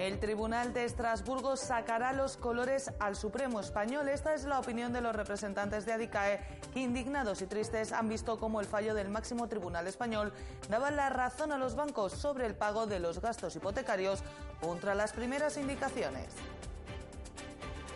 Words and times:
El 0.00 0.18
Tribunal 0.18 0.72
de 0.72 0.86
Estrasburgo 0.86 1.58
sacará 1.58 2.14
los 2.14 2.38
colores 2.38 2.90
al 3.00 3.16
Supremo 3.16 3.60
español. 3.60 4.08
Esta 4.08 4.32
es 4.32 4.44
la 4.44 4.58
opinión 4.58 4.94
de 4.94 5.02
los 5.02 5.14
representantes 5.14 5.84
de 5.84 5.92
ADICAE, 5.92 6.40
que 6.72 6.80
indignados 6.80 7.42
y 7.42 7.46
tristes 7.46 7.92
han 7.92 8.08
visto 8.08 8.38
cómo 8.38 8.60
el 8.60 8.66
fallo 8.66 8.94
del 8.94 9.10
máximo 9.10 9.46
tribunal 9.46 9.86
español 9.86 10.32
daba 10.70 10.90
la 10.90 11.10
razón 11.10 11.52
a 11.52 11.58
los 11.58 11.74
bancos 11.76 12.14
sobre 12.14 12.46
el 12.46 12.54
pago 12.54 12.86
de 12.86 12.98
los 12.98 13.20
gastos 13.20 13.54
hipotecarios 13.56 14.20
contra 14.62 14.94
las 14.94 15.12
primeras 15.12 15.58
indicaciones. 15.58 16.28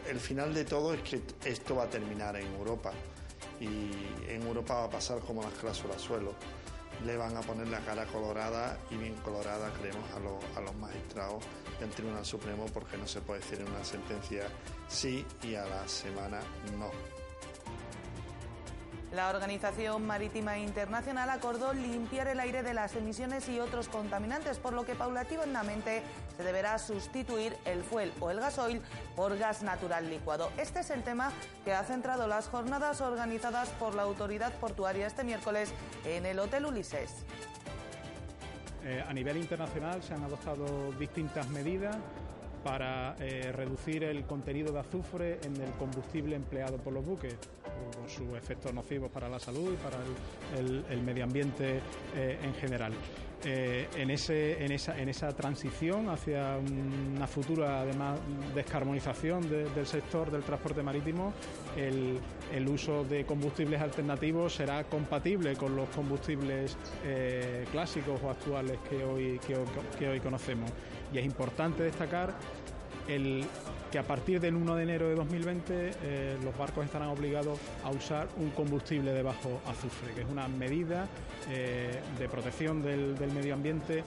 El 0.07 0.21
final 0.21 0.53
de 0.53 0.67
todo 0.67 0.93
es 0.93 1.01
que 1.01 1.23
esto 1.47 1.77
va 1.77 1.85
a 1.85 1.89
terminar 1.89 2.37
en 2.37 2.53
Europa 2.53 2.93
y 3.59 3.91
en 4.29 4.43
Europa 4.43 4.75
va 4.75 4.85
a 4.85 4.91
pasar 4.91 5.21
como 5.21 5.43
las 5.43 5.55
cláusulas 5.55 6.03
suelo 6.03 6.35
le 7.05 7.17
van 7.17 7.37
a 7.37 7.41
poner 7.41 7.69
la 7.69 7.81
cara 7.81 8.05
colorada 8.07 8.79
y 8.91 8.97
bien 8.97 9.15
colorada, 9.17 9.71
creemos, 9.79 10.11
a, 10.15 10.21
los, 10.21 10.57
a 10.57 10.61
los 10.61 10.75
magistrados 10.77 11.45
del 11.79 11.91
Tribunal 11.91 12.25
Supremo 12.25 12.67
porque 12.73 12.97
no 12.97 13.07
se 13.07 13.21
puede 13.21 13.41
decir 13.41 13.61
en 13.61 13.69
una 13.69 13.85
sentencia 13.85 14.49
sí 14.89 15.25
y 15.43 15.55
a 15.55 15.65
la 15.65 15.87
semana 15.89 16.41
no. 16.79 16.91
La 19.15 19.31
Organización 19.31 20.05
Marítima 20.05 20.59
Internacional 20.59 21.31
acordó 21.31 21.73
limpiar 21.73 22.27
el 22.27 22.41
aire 22.41 22.65
de 22.65 22.75
las 22.75 22.97
emisiones 22.97 23.49
y 23.49 23.61
otros 23.61 23.89
contaminantes, 23.89 24.59
por 24.59 24.73
lo 24.73 24.85
que 24.85 24.97
paulatinamente 24.97 26.03
se 26.37 26.43
deberá 26.43 26.81
sustituir 26.81 27.57
el 27.65 27.85
fuel 27.85 28.13
o 28.19 28.33
el 28.33 28.41
gasoil 28.41 28.83
por 29.15 29.39
gas 29.39 29.63
natural 29.63 30.11
licuado. 30.11 30.51
Este 30.59 30.81
es 30.81 30.91
el 30.91 31.05
tema 31.05 31.31
que 31.65 31.73
ha 31.73 31.85
centrado 31.85 32.27
las 32.27 32.49
jornadas 32.49 33.01
organizadas 33.01 33.69
por 33.71 33.95
la 33.95 34.03
autoridad 34.03 34.53
portuaria 34.55 35.07
este 35.07 35.23
miércoles 35.23 35.73
en 36.05 36.27
el 36.27 36.41
Hotel 36.41 36.67
Ulises. 36.67 37.25
Eh, 38.83 39.05
a 39.07 39.13
nivel 39.13 39.37
internacional 39.37 40.03
se 40.03 40.15
han 40.15 40.25
adoptado 40.25 40.91
distintas 40.99 41.49
medidas 41.51 41.97
para 42.65 43.15
eh, 43.21 43.53
reducir 43.53 44.03
el 44.05 44.25
contenido 44.25 44.73
de 44.73 44.81
azufre 44.81 45.39
en 45.45 45.55
el 45.61 45.71
combustible 45.73 46.35
empleado 46.35 46.79
por 46.79 46.95
los 46.95 47.05
buques, 47.05 47.37
con 47.63 48.09
sus 48.09 48.37
efectos 48.37 48.73
nocivos 48.73 49.11
para 49.11 49.29
la 49.29 49.39
salud 49.39 49.75
y 49.75 49.77
para 49.77 49.99
el, 50.91 51.03
medio 51.03 51.25
ambiente 51.25 51.81
eh, 52.17 52.39
en 52.43 52.55
general. 52.55 52.93
Eh, 53.47 53.87
en, 53.97 54.11
esa, 54.11 55.37
transición 55.37 56.09
hacia 56.09 56.57
una 57.15 57.27
futura, 57.27 57.83
además, 57.83 58.19
descarbonización 58.55 59.51
del 59.51 59.87
sector 59.87 60.31
del 60.31 60.43
transporte 60.43 60.83
marítimo, 60.83 61.35
el, 61.77 62.19
uso 62.67 63.05
de 63.05 63.27
combustibles 63.27 63.83
alternativos 63.83 64.55
será 64.55 64.85
compatible 64.85 65.55
con 65.57 65.77
los 65.77 65.91
combustibles 65.91 66.79
clásicos 67.71 68.19
o 68.23 68.31
actuales 68.31 68.79
que 68.89 70.09
hoy 70.09 70.21
conocemos. 70.21 70.73
Y 71.13 71.19
es 71.19 71.25
importante 71.25 71.83
destacar 71.83 72.35
el, 73.09 73.45
que 73.91 73.99
a 73.99 74.03
partir 74.03 74.41
del 74.41 74.57
1 74.57 74.75
de 74.77 74.83
enero 74.83 75.09
de 75.09 75.15
2020 75.15 75.91
eh, 76.03 76.39
los 76.43 76.57
barcos 76.57 76.85
estarán 76.85 77.09
obligados 77.09 77.59
a 77.85 77.91
usar 77.91 78.29
un 78.37 78.51
combustible 78.51 79.13
de 79.13 79.23
bajo 79.23 79.61
azufre, 79.67 80.13
que 80.15 80.23
es 80.23 80.29
una 80.29 80.49
medida 80.49 81.07
eh, 81.51 82.01
de 82.19 82.29
protección 82.29 82.83
del, 82.83 83.17
del 83.17 83.33
medio 83.33 83.55
ambiente 83.55 84.03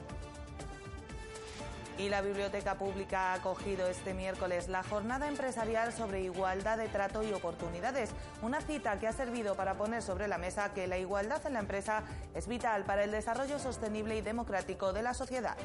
y 1.97 2.09
la 2.09 2.22
Biblioteca 2.22 2.75
Pública 2.75 3.31
ha 3.31 3.34
acogido 3.35 3.88
este 3.88 4.14
miércoles 4.14 4.68
la 4.68 4.84
jornada 4.84 5.28
empresarial 5.28 5.91
sobre 5.91 6.22
igualdad 6.22 6.78
de 6.78 6.88
trato 6.88 7.24
y 7.24 7.34
oportunidades, 7.34 8.12
una 8.41 8.62
cita 8.62 9.00
que 9.00 9.08
ha 9.08 9.14
servido 9.14 9.56
para 9.56 9.75
poner 9.75 10.02
sobre 10.02 10.28
la 10.28 10.38
mesa 10.38 10.74
que 10.74 10.88
la 10.88 10.97
igualdad 10.97 11.46
en 11.46 11.53
la 11.53 11.59
empresa 11.59 12.03
es 12.35 12.47
vital 12.47 12.84
para 12.84 13.03
el 13.03 13.12
desarrollo 13.12 13.59
sostenible 13.59 14.18
y 14.18 14.22
democrático 14.22 14.94
de 14.94 15.02
la 15.02 15.14
sociedad. 15.14 15.58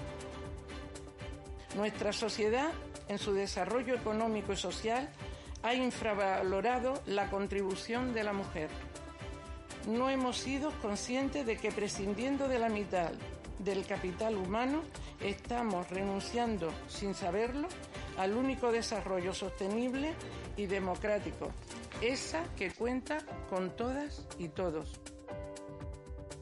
Nuestra 1.77 2.13
sociedad, 2.13 2.71
en 3.09 3.19
su 3.19 3.33
desarrollo 3.33 3.95
económico 3.95 4.53
y 4.53 4.57
social, 4.57 5.09
ha 5.63 5.75
infravalorado 5.75 7.01
la 7.07 7.31
contribución 7.31 8.13
de 8.13 8.25
la 8.25 8.33
mujer. 8.33 8.69
No 9.87 10.11
hemos 10.11 10.37
sido 10.39 10.71
conscientes 10.81 11.47
de 11.47 11.57
que 11.57 11.73
prescindiendo 11.73 12.49
de 12.49 12.59
la 12.59 12.69
mitad 12.69 13.11
del 13.59 13.87
capital 13.87 14.37
humano, 14.37 14.83
estamos 15.21 15.89
renunciando, 15.91 16.71
sin 16.89 17.15
saberlo, 17.15 17.69
al 18.19 18.35
único 18.37 18.71
desarrollo 18.71 19.33
sostenible 19.33 20.13
y 20.57 20.67
democrático, 20.67 21.51
esa 22.01 22.45
que 22.57 22.71
cuenta 22.73 23.19
con 23.49 23.75
todas 23.77 24.27
y 24.39 24.49
todos. 24.49 25.01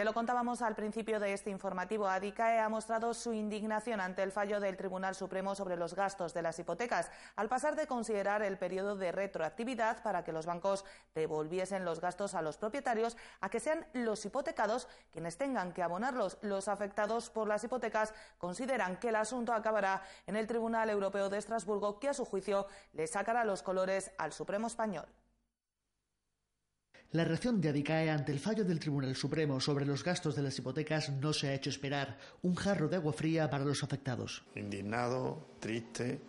Te 0.00 0.04
lo 0.06 0.14
contábamos 0.14 0.62
al 0.62 0.74
principio 0.74 1.20
de 1.20 1.34
este 1.34 1.50
informativo. 1.50 2.08
ADICAE 2.08 2.58
ha 2.58 2.70
mostrado 2.70 3.12
su 3.12 3.34
indignación 3.34 4.00
ante 4.00 4.22
el 4.22 4.32
fallo 4.32 4.58
del 4.58 4.78
Tribunal 4.78 5.14
Supremo 5.14 5.54
sobre 5.54 5.76
los 5.76 5.94
gastos 5.94 6.32
de 6.32 6.40
las 6.40 6.58
hipotecas, 6.58 7.10
al 7.36 7.50
pasar 7.50 7.76
de 7.76 7.86
considerar 7.86 8.40
el 8.40 8.56
periodo 8.56 8.96
de 8.96 9.12
retroactividad 9.12 10.02
para 10.02 10.24
que 10.24 10.32
los 10.32 10.46
bancos 10.46 10.86
devolviesen 11.14 11.84
los 11.84 12.00
gastos 12.00 12.34
a 12.34 12.40
los 12.40 12.56
propietarios 12.56 13.18
a 13.42 13.50
que 13.50 13.60
sean 13.60 13.86
los 13.92 14.24
hipotecados 14.24 14.88
quienes 15.12 15.36
tengan 15.36 15.74
que 15.74 15.82
abonarlos. 15.82 16.38
Los 16.40 16.68
afectados 16.68 17.28
por 17.28 17.46
las 17.46 17.62
hipotecas 17.62 18.14
consideran 18.38 18.96
que 18.96 19.10
el 19.10 19.16
asunto 19.16 19.52
acabará 19.52 20.02
en 20.26 20.34
el 20.34 20.46
Tribunal 20.46 20.88
Europeo 20.88 21.28
de 21.28 21.36
Estrasburgo, 21.36 21.98
que 21.98 22.08
a 22.08 22.14
su 22.14 22.24
juicio 22.24 22.66
le 22.94 23.06
sacará 23.06 23.44
los 23.44 23.62
colores 23.62 24.12
al 24.16 24.32
Supremo 24.32 24.66
español. 24.68 25.04
La 27.12 27.24
reacción 27.24 27.60
de 27.60 27.70
Adicae 27.70 28.08
ante 28.08 28.30
el 28.30 28.38
fallo 28.38 28.64
del 28.64 28.78
Tribunal 28.78 29.16
Supremo 29.16 29.58
sobre 29.58 29.84
los 29.84 30.04
gastos 30.04 30.36
de 30.36 30.42
las 30.42 30.56
hipotecas 30.56 31.10
no 31.10 31.32
se 31.32 31.48
ha 31.48 31.54
hecho 31.54 31.68
esperar. 31.68 32.16
Un 32.42 32.54
jarro 32.54 32.86
de 32.86 32.94
agua 32.94 33.12
fría 33.12 33.50
para 33.50 33.64
los 33.64 33.82
afectados. 33.82 34.44
Indignado, 34.54 35.48
triste, 35.58 36.20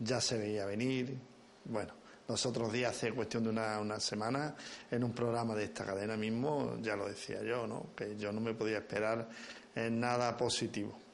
ya 0.00 0.20
se 0.20 0.36
veía 0.36 0.66
venir. 0.66 1.16
Bueno, 1.64 1.94
los 2.26 2.44
otros 2.44 2.72
días, 2.72 2.90
hace 2.90 3.12
cuestión 3.12 3.44
de 3.44 3.50
una, 3.50 3.78
una, 3.78 4.00
semana, 4.00 4.56
en 4.90 5.04
un 5.04 5.12
programa 5.12 5.54
de 5.54 5.62
esta 5.62 5.84
cadena 5.84 6.16
mismo, 6.16 6.76
ya 6.82 6.96
lo 6.96 7.06
decía 7.06 7.40
yo, 7.44 7.68
¿no? 7.68 7.94
que 7.94 8.16
yo 8.16 8.32
no 8.32 8.40
me 8.40 8.52
podía 8.52 8.78
esperar 8.78 9.28
en 9.76 10.00
nada 10.00 10.36
positivo. 10.36 11.05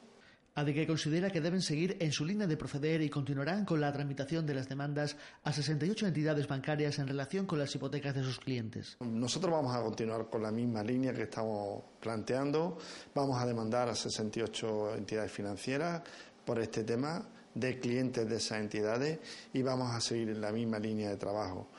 ADG 0.55 0.85
considera 0.85 1.31
que 1.31 1.41
deben 1.41 1.61
seguir 1.61 1.97
en 1.99 2.11
su 2.11 2.25
línea 2.25 2.45
de 2.45 2.57
proceder 2.57 3.01
y 3.01 3.09
continuarán 3.09 3.65
con 3.65 3.81
la 3.81 3.91
tramitación 3.91 4.45
de 4.45 4.53
las 4.53 4.69
demandas 4.69 5.17
a 5.43 5.51
68 5.51 6.07
entidades 6.07 6.47
bancarias 6.47 6.99
en 6.99 7.07
relación 7.07 7.47
con 7.47 7.57
las 7.57 7.73
hipotecas 7.73 8.13
de 8.13 8.23
sus 8.23 8.39
clientes. 8.39 8.97
Nosotros 8.99 9.51
vamos 9.51 9.75
a 9.75 9.81
continuar 9.81 10.29
con 10.29 10.43
la 10.43 10.51
misma 10.51 10.83
línea 10.83 11.11
que 11.11 11.23
estamos 11.23 11.83
planteando. 11.99 12.77
Vamos 13.15 13.41
a 13.41 13.47
demandar 13.47 13.89
a 13.89 13.95
68 13.95 14.95
entidades 14.95 15.31
financieras 15.31 16.03
por 16.45 16.59
este 16.59 16.83
tema 16.83 17.27
de 17.55 17.79
clientes 17.79 18.27
de 18.29 18.35
esas 18.35 18.59
entidades 18.59 19.19
y 19.53 19.61
vamos 19.63 19.91
a 19.91 20.01
seguir 20.01 20.29
en 20.29 20.41
la 20.41 20.51
misma 20.51 20.77
línea 20.77 21.09
de 21.09 21.17
trabajo. 21.17 21.69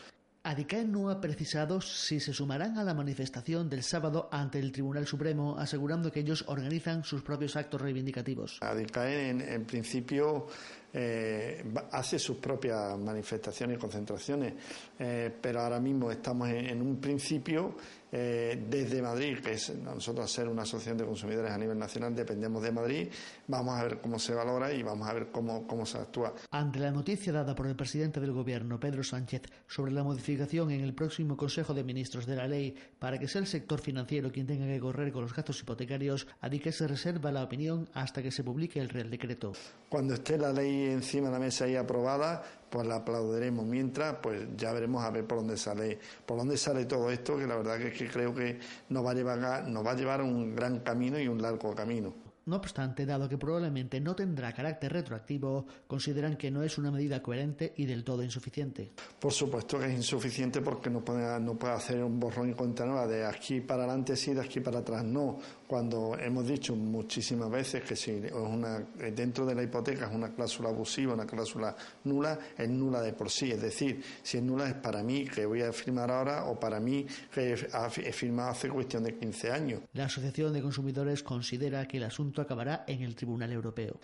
ADICAE 0.47 0.85
no 0.85 1.09
ha 1.09 1.23
precisado 1.23 1.81
si 1.81 2.21
se 2.21 2.35
sumarán 2.35 2.77
a 2.77 2.85
la 2.85 2.93
manifestación 2.93 3.71
del 3.71 3.83
sábado 3.83 4.29
ante 4.31 4.59
el 4.59 4.73
Tribunal 4.73 5.07
Supremo, 5.07 5.57
asegurando 5.59 6.13
que 6.13 6.21
ellos 6.21 6.45
organizan 6.49 7.03
sus 7.03 7.23
propios 7.23 7.57
actos 7.57 7.81
reivindicativos. 7.81 8.59
ADICAE, 8.61 9.31
en, 9.31 9.41
en 9.41 9.65
principio, 9.65 10.47
eh, 10.95 11.65
hace 11.91 12.19
sus 12.19 12.37
propias 12.37 12.97
manifestaciones 12.99 13.77
y 13.77 13.81
concentraciones, 13.81 14.55
eh, 14.99 15.31
pero 15.41 15.61
ahora 15.61 15.81
mismo 15.81 16.11
estamos 16.11 16.49
en 16.49 16.81
un 16.81 17.01
principio 17.01 17.75
eh, 18.13 18.65
desde 18.71 19.03
Madrid, 19.03 19.39
que 19.41 19.55
es 19.55 19.75
nosotros 19.75 20.31
ser 20.31 20.47
una 20.47 20.63
asociación 20.63 20.97
de 20.97 21.05
consumidores 21.05 21.51
a 21.51 21.59
nivel 21.59 21.77
nacional, 21.77 22.15
dependemos 22.15 22.63
de 22.63 22.71
Madrid, 22.71 23.09
vamos 23.49 23.75
a 23.77 23.83
ver 23.83 24.01
cómo 24.01 24.21
se 24.21 24.33
valora 24.33 24.73
y 24.73 24.85
vamos 24.85 25.09
a 25.09 25.15
ver 25.15 25.33
cómo, 25.33 25.67
cómo 25.67 25.85
se 25.85 25.99
actúa. 25.99 26.33
Ante 26.53 26.79
la 26.79 26.93
noticia 26.93 27.33
dada 27.33 27.57
por 27.57 27.67
el 27.67 27.75
presidente 27.75 28.21
del 28.21 28.31
Gobierno, 28.31 28.79
Pedro 28.79 29.03
Sánchez, 29.03 29.43
sobre 29.67 29.91
la 29.91 30.05
modificación 30.05 30.71
en 30.71 30.83
el 30.83 30.95
próximo 30.95 31.37
Consejo 31.37 31.75
de 31.75 31.83
Ministros 31.83 32.25
de 32.25 32.37
la 32.37 32.47
ley 32.47 32.77
para 33.01 33.19
que 33.19 33.27
sea 33.27 33.41
el 33.41 33.49
sector 33.49 33.81
financiero 33.81 34.31
quien 34.31 34.47
tenga 34.47 34.67
que 34.67 34.79
correr 34.79 35.11
con 35.11 35.23
los 35.23 35.35
gastos 35.35 35.61
hipotecarios, 35.61 36.29
a 36.41 36.51
que 36.51 36.71
se 36.71 36.87
reserva 36.87 37.33
la 37.33 37.43
opinión 37.43 37.89
hasta 37.95 38.23
que 38.23 38.31
se 38.31 38.45
publique 38.45 38.79
el 38.79 38.89
Real 38.89 39.11
Decreto. 39.11 39.53
Cuando 39.89 40.15
esté 40.15 40.39
la 40.39 40.53
ley 40.53 40.84
encima 40.91 41.29
de 41.29 41.33
la 41.33 41.39
mesa 41.39 41.67
y 41.69 41.77
aprobada, 41.77 42.43
pues 42.71 42.87
la 42.87 42.97
aplaudiremos. 42.97 43.65
Mientras, 43.65 44.17
pues 44.23 44.49
ya 44.57 44.73
veremos 44.73 45.05
a 45.05 45.11
ver 45.11 45.27
por 45.27 45.39
dónde 45.39 45.57
sale, 45.57 45.99
por 46.27 46.39
dónde 46.39 46.57
sale 46.57 46.85
todo 46.85 47.11
esto, 47.11 47.37
que 47.37 47.47
la 47.47 47.57
verdad 47.57 47.81
es 47.81 47.97
que 47.97 48.09
creo 48.09 48.35
que 48.35 48.59
nos 48.89 49.05
va 49.05 49.13
a 49.13 49.15
llevar, 49.15 49.69
nos 49.69 49.87
va 49.87 49.93
a 49.93 49.97
llevar 49.97 50.23
un 50.23 50.55
gran 50.55 50.81
camino 50.81 51.19
y 51.19 51.29
un 51.29 51.41
largo 51.41 51.75
camino. 51.75 52.34
No 52.47 52.57
obstante, 52.57 53.07
dado 53.07 53.29
que 53.29 53.39
probablemente 53.39 54.01
no 54.01 54.15
tendrá 54.15 54.53
carácter 54.53 54.93
retroactivo, 54.93 55.67
consideran 55.87 56.37
que 56.37 56.51
no 56.51 56.63
es 56.63 56.77
una 56.77 56.91
medida 56.91 57.23
coherente 57.23 57.73
y 57.77 57.87
del 57.87 58.05
todo 58.05 58.23
insuficiente. 58.23 58.91
Por 59.19 59.33
supuesto 59.33 59.79
que 59.79 59.87
es 59.87 59.95
insuficiente 59.95 60.61
porque 60.61 60.91
no 60.91 61.03
puede, 61.03 61.41
no 61.41 61.55
puede 61.55 61.75
hacer 61.75 62.03
un 62.05 62.21
borrón 62.21 62.51
y 62.51 62.55
cuenta 62.55 62.85
nueva 62.85 63.07
de 63.07 63.25
aquí 63.25 63.63
para 63.63 63.85
adelante 63.85 64.15
sí, 64.15 64.35
de 64.35 64.43
aquí 64.43 64.61
para 64.61 64.81
atrás 64.81 65.05
no. 65.05 65.39
Cuando 65.67 66.19
hemos 66.19 66.47
dicho 66.47 66.77
muchísimas 66.77 67.51
veces 67.51 67.83
que 67.83 67.97
si 67.97 68.11
una, 68.11 68.81
dentro 69.15 69.47
de 69.47 69.55
la 69.55 69.63
hipoteca 69.63 70.07
es 70.07 70.15
una 70.15 70.29
cláusula 70.35 70.69
abusiva, 70.69 71.15
una 71.15 71.27
cláusula 71.27 71.75
nula, 72.05 72.39
es 72.59 72.69
nula 72.69 73.01
de 73.01 73.15
por 73.15 73.31
sí. 73.31 73.51
Es 73.51 73.63
decir, 73.63 74.03
si 74.23 74.37
es 74.37 74.43
nula 74.43 74.69
es 74.69 74.75
para 74.75 75.03
mí 75.03 75.25
que 75.25 75.47
voy 75.47 75.63
a 75.63 75.73
firmar 75.73 76.11
ahora 76.11 76.45
o 76.45 76.61
para 76.61 76.79
mí 76.79 77.07
que 77.33 77.55
he 77.55 78.13
firmado 78.13 78.51
hace 78.51 78.69
cuestión 78.69 79.03
de 79.05 79.17
15 79.17 79.51
años. 79.51 79.81
La 79.95 80.05
Asociación 80.05 80.53
de 80.53 80.61
Consumidores 80.61 81.23
considera 81.23 81.89
que 81.89 81.97
el 81.97 82.05
asunto 82.05 82.34
acabará 82.43 82.85
en 82.87 83.03
el 83.03 83.15
Tribunal 83.15 83.53
Europeo. 83.53 83.95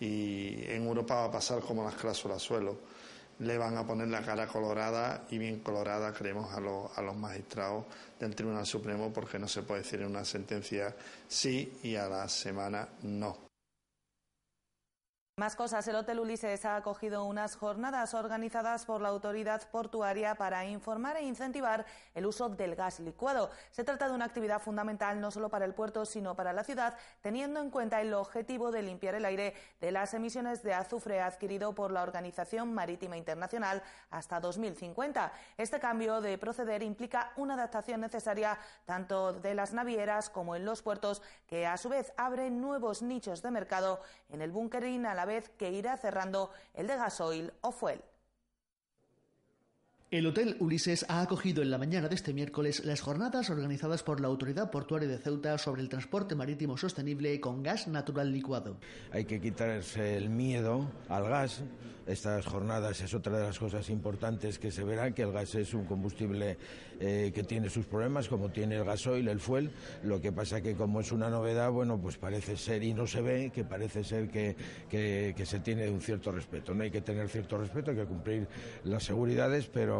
Y 0.00 0.64
en 0.66 0.86
Europa 0.86 1.14
va 1.14 1.24
a 1.24 1.30
pasar 1.30 1.60
como 1.60 1.84
las 1.84 1.94
cláusulas 1.94 2.40
suelo. 2.40 2.78
Le 3.40 3.56
van 3.56 3.76
a 3.76 3.86
poner 3.86 4.08
la 4.08 4.22
cara 4.22 4.46
colorada 4.48 5.26
y 5.30 5.38
bien 5.38 5.60
colorada, 5.60 6.12
creemos, 6.12 6.52
a, 6.52 6.56
a 6.56 7.02
los 7.02 7.16
magistrados 7.16 7.84
del 8.18 8.34
Tribunal 8.34 8.66
Supremo 8.66 9.12
porque 9.12 9.38
no 9.38 9.46
se 9.46 9.62
puede 9.62 9.82
decir 9.82 10.00
en 10.00 10.08
una 10.08 10.24
sentencia 10.24 10.94
sí 11.28 11.78
y 11.82 11.94
a 11.94 12.08
la 12.08 12.28
semana 12.28 12.88
no. 13.02 13.47
Más 15.38 15.54
cosas. 15.54 15.86
El 15.86 15.94
Hotel 15.94 16.18
Ulises 16.18 16.64
ha 16.64 16.74
acogido 16.74 17.22
unas 17.24 17.54
jornadas 17.54 18.12
organizadas 18.12 18.84
por 18.84 19.00
la 19.00 19.10
autoridad 19.10 19.62
portuaria 19.70 20.34
para 20.34 20.64
informar 20.64 21.16
e 21.16 21.22
incentivar 21.22 21.86
el 22.16 22.26
uso 22.26 22.48
del 22.48 22.74
gas 22.74 22.98
licuado. 22.98 23.48
Se 23.70 23.84
trata 23.84 24.08
de 24.08 24.14
una 24.16 24.24
actividad 24.24 24.60
fundamental 24.60 25.20
no 25.20 25.30
solo 25.30 25.48
para 25.48 25.64
el 25.64 25.74
puerto, 25.74 26.04
sino 26.06 26.34
para 26.34 26.52
la 26.52 26.64
ciudad, 26.64 26.96
teniendo 27.22 27.60
en 27.60 27.70
cuenta 27.70 28.00
el 28.00 28.14
objetivo 28.14 28.72
de 28.72 28.82
limpiar 28.82 29.14
el 29.14 29.24
aire 29.24 29.54
de 29.80 29.92
las 29.92 30.12
emisiones 30.12 30.64
de 30.64 30.74
azufre 30.74 31.20
adquirido 31.20 31.72
por 31.72 31.92
la 31.92 32.02
Organización 32.02 32.74
Marítima 32.74 33.16
Internacional 33.16 33.80
hasta 34.10 34.40
2050. 34.40 35.32
Este 35.56 35.78
cambio 35.78 36.20
de 36.20 36.36
proceder 36.36 36.82
implica 36.82 37.30
una 37.36 37.54
adaptación 37.54 38.00
necesaria 38.00 38.58
tanto 38.86 39.34
de 39.34 39.54
las 39.54 39.72
navieras 39.72 40.30
como 40.30 40.56
en 40.56 40.64
los 40.64 40.82
puertos, 40.82 41.22
que 41.46 41.64
a 41.64 41.76
su 41.76 41.90
vez 41.90 42.12
abre 42.16 42.50
nuevos 42.50 43.02
nichos 43.02 43.40
de 43.40 43.52
mercado 43.52 44.00
en 44.30 44.42
el 44.42 44.50
bunkering 44.50 45.06
a 45.06 45.14
la 45.14 45.27
vez 45.28 45.48
que 45.50 45.70
irá 45.70 45.96
cerrando 45.96 46.50
el 46.74 46.88
de 46.88 46.96
gasoil 46.96 47.52
o 47.60 47.70
fuel. 47.70 48.02
El 50.10 50.26
Hotel 50.26 50.56
Ulises 50.58 51.04
ha 51.10 51.20
acogido 51.20 51.62
en 51.62 51.70
la 51.70 51.76
mañana 51.76 52.08
de 52.08 52.14
este 52.14 52.32
miércoles 52.32 52.82
las 52.82 53.02
jornadas 53.02 53.50
organizadas 53.50 54.02
por 54.02 54.20
la 54.20 54.28
Autoridad 54.28 54.70
Portuaria 54.70 55.06
de 55.06 55.18
Ceuta 55.18 55.58
sobre 55.58 55.82
el 55.82 55.90
transporte 55.90 56.34
marítimo 56.34 56.78
sostenible 56.78 57.38
con 57.40 57.62
gas 57.62 57.86
natural 57.88 58.32
licuado. 58.32 58.78
Hay 59.12 59.26
que 59.26 59.38
quitarse 59.38 60.16
el 60.16 60.30
miedo 60.30 60.90
al 61.10 61.28
gas. 61.28 61.62
Estas 62.06 62.46
jornadas 62.46 63.02
es 63.02 63.12
otra 63.12 63.38
de 63.38 63.44
las 63.44 63.58
cosas 63.58 63.90
importantes 63.90 64.58
que 64.58 64.70
se 64.70 64.82
verán, 64.82 65.12
que 65.12 65.20
el 65.20 65.30
gas 65.30 65.54
es 65.56 65.74
un 65.74 65.84
combustible 65.84 66.56
eh, 67.00 67.30
que 67.34 67.42
tiene 67.42 67.68
sus 67.68 67.84
problemas, 67.84 68.28
como 68.28 68.48
tiene 68.48 68.76
el 68.76 68.84
gasoil, 68.84 69.28
el 69.28 69.40
fuel. 69.40 69.70
Lo 70.04 70.18
que 70.18 70.32
pasa 70.32 70.62
que 70.62 70.74
como 70.74 71.00
es 71.00 71.12
una 71.12 71.28
novedad, 71.28 71.70
bueno, 71.70 72.00
pues 72.00 72.16
parece 72.16 72.56
ser, 72.56 72.82
y 72.82 72.94
no 72.94 73.06
se 73.06 73.20
ve, 73.20 73.52
que 73.54 73.62
parece 73.62 74.04
ser 74.04 74.30
que, 74.30 74.56
que 74.88 75.44
se 75.44 75.60
tiene 75.60 75.90
un 75.90 76.00
cierto 76.00 76.32
respeto. 76.32 76.72
No 76.72 76.82
hay 76.82 76.90
que 76.90 77.02
tener 77.02 77.28
cierto 77.28 77.58
respeto, 77.58 77.90
hay 77.90 77.98
que 77.98 78.06
cumplir 78.06 78.48
las 78.84 79.04
seguridades, 79.04 79.66
pero 79.66 79.97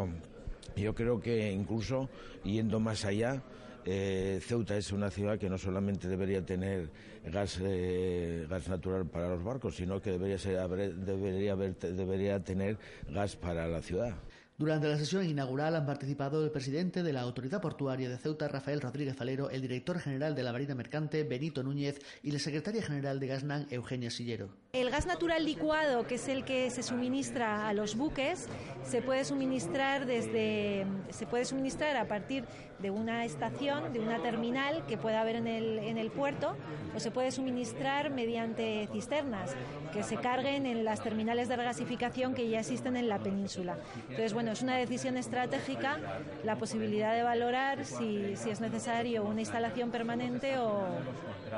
yo 0.77 0.95
creo 0.95 1.21
que 1.21 1.51
incluso 1.53 2.09
yendo 2.45 2.79
más 2.81 3.05
allá, 3.05 3.43
eh, 3.85 4.41
Ceuta 4.43 4.77
es 4.77 4.93
una 4.93 5.11
ciudad 5.11 5.39
que 5.39 5.49
no 5.49 5.57
solamente 5.57 6.09
debería 6.09 6.45
tener 6.45 6.91
gas, 7.25 7.59
eh, 7.63 8.47
gas 8.49 8.69
natural 8.69 9.07
para 9.07 9.29
los 9.29 9.43
barcos, 9.43 9.77
sino 9.77 10.01
que 10.01 10.11
debería, 10.11 10.37
debería, 10.37 11.57
debería 11.57 12.41
tener 12.41 12.79
gas 13.09 13.37
para 13.37 13.67
la 13.67 13.81
ciudad. 13.81 14.15
Durante 14.59 14.89
la 14.89 14.99
sesión 14.99 15.25
inaugural 15.25 15.77
han 15.77 15.87
participado 15.87 16.45
el 16.45 16.51
presidente 16.51 17.05
de 17.05 17.13
la 17.13 17.21
Autoridad 17.21 17.61
Portuaria 17.61 18.09
de 18.09 18.19
Ceuta, 18.19 18.49
Rafael 18.49 18.81
Rodríguez 18.81 19.15
Falero, 19.15 19.51
el 19.51 19.63
director 19.63 20.01
general 20.01 20.35
de 20.35 20.43
la 20.43 20.51
Marina 20.51 20.75
Mercante, 20.75 21.23
Benito 21.23 21.63
Núñez, 21.63 22.01
y 22.25 22.33
la 22.33 22.41
secretaria 22.41 22.83
general 22.83 23.21
de 23.21 23.29
Gasnan, 23.29 23.69
Eugenia 23.71 24.11
Sillero. 24.11 24.49
El 24.79 24.91
gas 24.91 25.07
natural 25.07 25.45
licuado, 25.45 26.07
que 26.07 26.15
es 26.15 26.29
el 26.29 26.45
que 26.45 26.71
se 26.71 26.85
suministra 26.85 27.69
a 27.69 27.73
los 27.73 27.97
buques, 27.97 28.47
se 28.85 29.03
puede 29.03 29.25
suministrar 29.25 30.07
desde 30.07 30.87
se 31.11 31.27
puede 31.27 31.45
suministrar 31.45 31.97
a 31.97 32.07
partir 32.07 32.45
de 32.79 32.91
una 32.91 33.25
estación, 33.25 33.93
de 33.93 33.99
una 33.99 34.23
terminal 34.23 34.85
que 34.87 34.97
pueda 34.97 35.21
haber 35.21 35.37
en 35.37 35.49
el, 35.49 35.79
en 35.81 35.99
el 35.99 36.11
puerto, 36.11 36.57
o 36.95 37.01
se 37.01 37.11
puede 37.11 37.33
suministrar 37.33 38.11
mediante 38.11 38.89
cisternas 38.93 39.57
que 39.93 40.03
se 40.03 40.17
carguen 40.17 40.65
en 40.65 40.85
las 40.85 41.03
terminales 41.03 41.49
de 41.49 41.57
regasificación 41.57 42.35
que 42.35 42.49
ya 42.49 42.61
existen 42.61 42.97
en 42.97 43.09
la 43.09 43.19
península. 43.19 43.79
Entonces, 44.03 44.33
bueno, 44.33 44.53
es 44.53 44.63
una 44.63 44.77
decisión 44.77 45.17
estratégica 45.17 45.99
la 46.45 46.57
posibilidad 46.57 47.15
de 47.15 47.23
valorar 47.23 47.85
si, 47.85 48.37
si 48.37 48.51
es 48.51 48.61
necesario 48.61 49.25
una 49.25 49.41
instalación 49.41 49.91
permanente 49.91 50.59
o, 50.59 50.85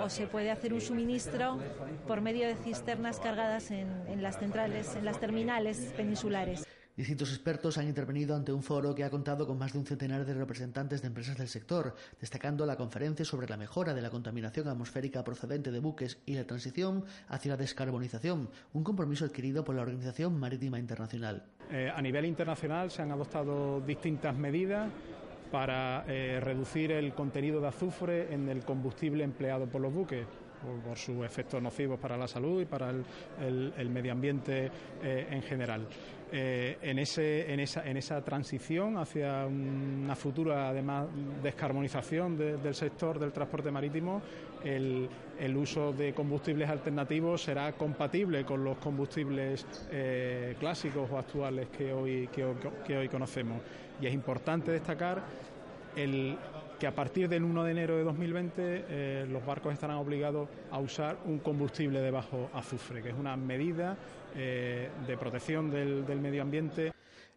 o, 0.02 0.08
se 0.08 0.26
puede 0.26 0.50
hacer 0.50 0.72
un 0.72 0.80
suministro 0.80 1.58
por 2.06 2.20
medio 2.20 2.46
de 2.46 2.54
cisternas 2.54 3.09
cargadas 3.18 3.70
en, 3.70 3.88
en 4.08 4.22
las 4.22 4.38
centrales, 4.38 4.94
en 4.94 5.04
las 5.04 5.18
terminales 5.18 5.92
peninsulares. 5.96 6.64
Distintos 7.00 7.30
expertos 7.30 7.78
han 7.78 7.88
intervenido 7.88 8.36
ante 8.36 8.52
un 8.52 8.62
foro 8.62 8.94
que 8.94 9.04
ha 9.04 9.08
contado 9.08 9.46
con 9.46 9.56
más 9.56 9.72
de 9.72 9.78
un 9.78 9.86
centenar 9.86 10.26
de 10.26 10.34
representantes 10.34 11.00
de 11.00 11.08
empresas 11.08 11.38
del 11.38 11.48
sector, 11.48 11.94
destacando 12.20 12.66
la 12.66 12.76
conferencia 12.76 13.24
sobre 13.24 13.48
la 13.48 13.56
mejora 13.56 13.94
de 13.94 14.02
la 14.02 14.10
contaminación 14.10 14.68
atmosférica 14.68 15.24
procedente 15.24 15.70
de 15.70 15.78
buques 15.78 16.18
y 16.26 16.34
la 16.34 16.44
transición 16.44 17.06
hacia 17.28 17.52
la 17.52 17.56
descarbonización, 17.56 18.50
un 18.74 18.84
compromiso 18.84 19.24
adquirido 19.24 19.64
por 19.64 19.76
la 19.76 19.80
Organización 19.82 20.38
Marítima 20.38 20.78
Internacional. 20.78 21.42
Eh, 21.70 21.90
a 21.94 22.02
nivel 22.02 22.26
internacional 22.26 22.90
se 22.90 23.00
han 23.00 23.12
adoptado 23.12 23.80
distintas 23.80 24.36
medidas 24.36 24.90
para 25.50 26.04
eh, 26.06 26.38
reducir 26.40 26.92
el 26.92 27.14
contenido 27.14 27.62
de 27.62 27.68
azufre 27.68 28.34
en 28.34 28.48
el 28.50 28.62
combustible 28.62 29.24
empleado 29.24 29.66
por 29.66 29.80
los 29.80 29.94
buques 29.94 30.26
por, 30.84 30.96
sus 30.96 31.24
efectos 31.24 31.62
nocivos 31.62 31.98
para 31.98 32.16
la 32.16 32.28
salud 32.28 32.62
y 32.62 32.64
para 32.64 32.90
el, 32.90 33.90
medio 33.90 34.12
ambiente 34.12 34.70
eh, 35.02 35.28
en 35.30 35.42
general. 35.42 35.86
Eh, 36.32 36.78
en, 36.82 36.98
ese, 37.00 37.52
en, 37.52 37.58
esa, 37.58 37.84
en 37.88 37.96
esa 37.96 38.22
transición 38.22 38.96
hacia 38.98 39.46
una 39.46 40.14
futura, 40.14 40.68
además, 40.68 41.08
descarbonización 41.42 42.36
del 42.36 42.74
sector 42.74 43.18
del 43.18 43.32
transporte 43.32 43.70
marítimo, 43.72 44.22
el, 44.62 45.08
el, 45.40 45.56
uso 45.56 45.92
de 45.92 46.12
combustibles 46.12 46.70
alternativos 46.70 47.42
será 47.42 47.72
compatible 47.72 48.44
con 48.44 48.62
los 48.62 48.78
combustibles 48.78 49.66
eh, 49.90 50.54
clásicos 50.60 51.10
o 51.10 51.18
actuales 51.18 51.68
que 51.68 51.92
hoy, 51.92 52.28
que 52.28 52.96
hoy 52.96 53.08
conocemos. 53.08 53.60
Y 54.00 54.06
es 54.06 54.14
importante 54.14 54.70
destacar 54.70 55.22
el, 55.96 56.38
que 56.80 56.86
a 56.86 56.94
partir 56.94 57.28
del 57.28 57.44
1 57.44 57.64
de 57.64 57.70
enero 57.72 57.96
de 57.98 58.04
2020 58.04 58.52
eh, 58.88 59.26
los 59.28 59.44
barcos 59.44 59.74
estarán 59.74 59.98
obligados 59.98 60.48
a 60.70 60.78
usar 60.78 61.18
un 61.26 61.38
combustible 61.38 62.00
de 62.00 62.10
bajo 62.10 62.48
azufre, 62.54 63.02
que 63.02 63.10
es 63.10 63.14
una 63.14 63.36
medida 63.36 63.98
eh, 64.34 64.88
de 65.06 65.18
protección 65.18 65.70
del, 65.70 66.20
medio 66.20 66.40
ambiente. 66.40 66.92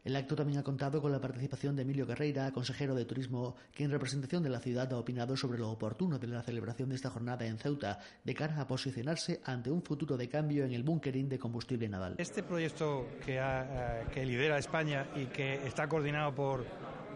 El 0.05 0.15
acto 0.15 0.35
también 0.35 0.59
ha 0.59 0.63
contado 0.63 1.01
con 1.01 1.11
la 1.11 1.19
participación 1.19 1.75
de 1.75 1.81
Emilio 1.81 2.07
Carreira, 2.07 2.51
consejero 2.51 2.95
de 2.95 3.03
Turismo, 3.03 3.55
que 3.73 3.83
en 3.83 3.91
representación 3.91 4.43
de 4.43 4.49
la 4.49 4.59
ciudad 4.59 4.91
ha 4.93 4.97
opinado 4.97 5.35
sobre 5.35 5.59
lo 5.59 5.71
oportuno 5.71 6.17
de 6.19 6.27
la 6.27 6.41
celebración 6.41 6.87
de 6.87 6.95
esta 6.95 7.09
jornada 7.09 7.45
en 7.45 7.57
Ceuta, 7.57 7.99
de 8.23 8.33
cara 8.33 8.61
a 8.61 8.67
posicionarse 8.67 9.41
ante 9.43 9.69
un 9.69 9.81
futuro 9.81 10.15
de 10.15 10.29
cambio 10.29 10.63
en 10.63 10.71
el 10.71 10.83
bunkering 10.83 11.27
de 11.27 11.39
combustible 11.39 11.89
naval. 11.89 12.15
Este 12.17 12.43
proyecto 12.43 13.07
que, 13.25 13.39
eh, 13.41 14.03
que 14.13 14.25
lidera 14.25 14.57
España 14.57 15.07
y 15.15 15.25
que 15.25 15.65
está 15.67 15.87
coordinado 15.89 16.33
por, 16.33 16.65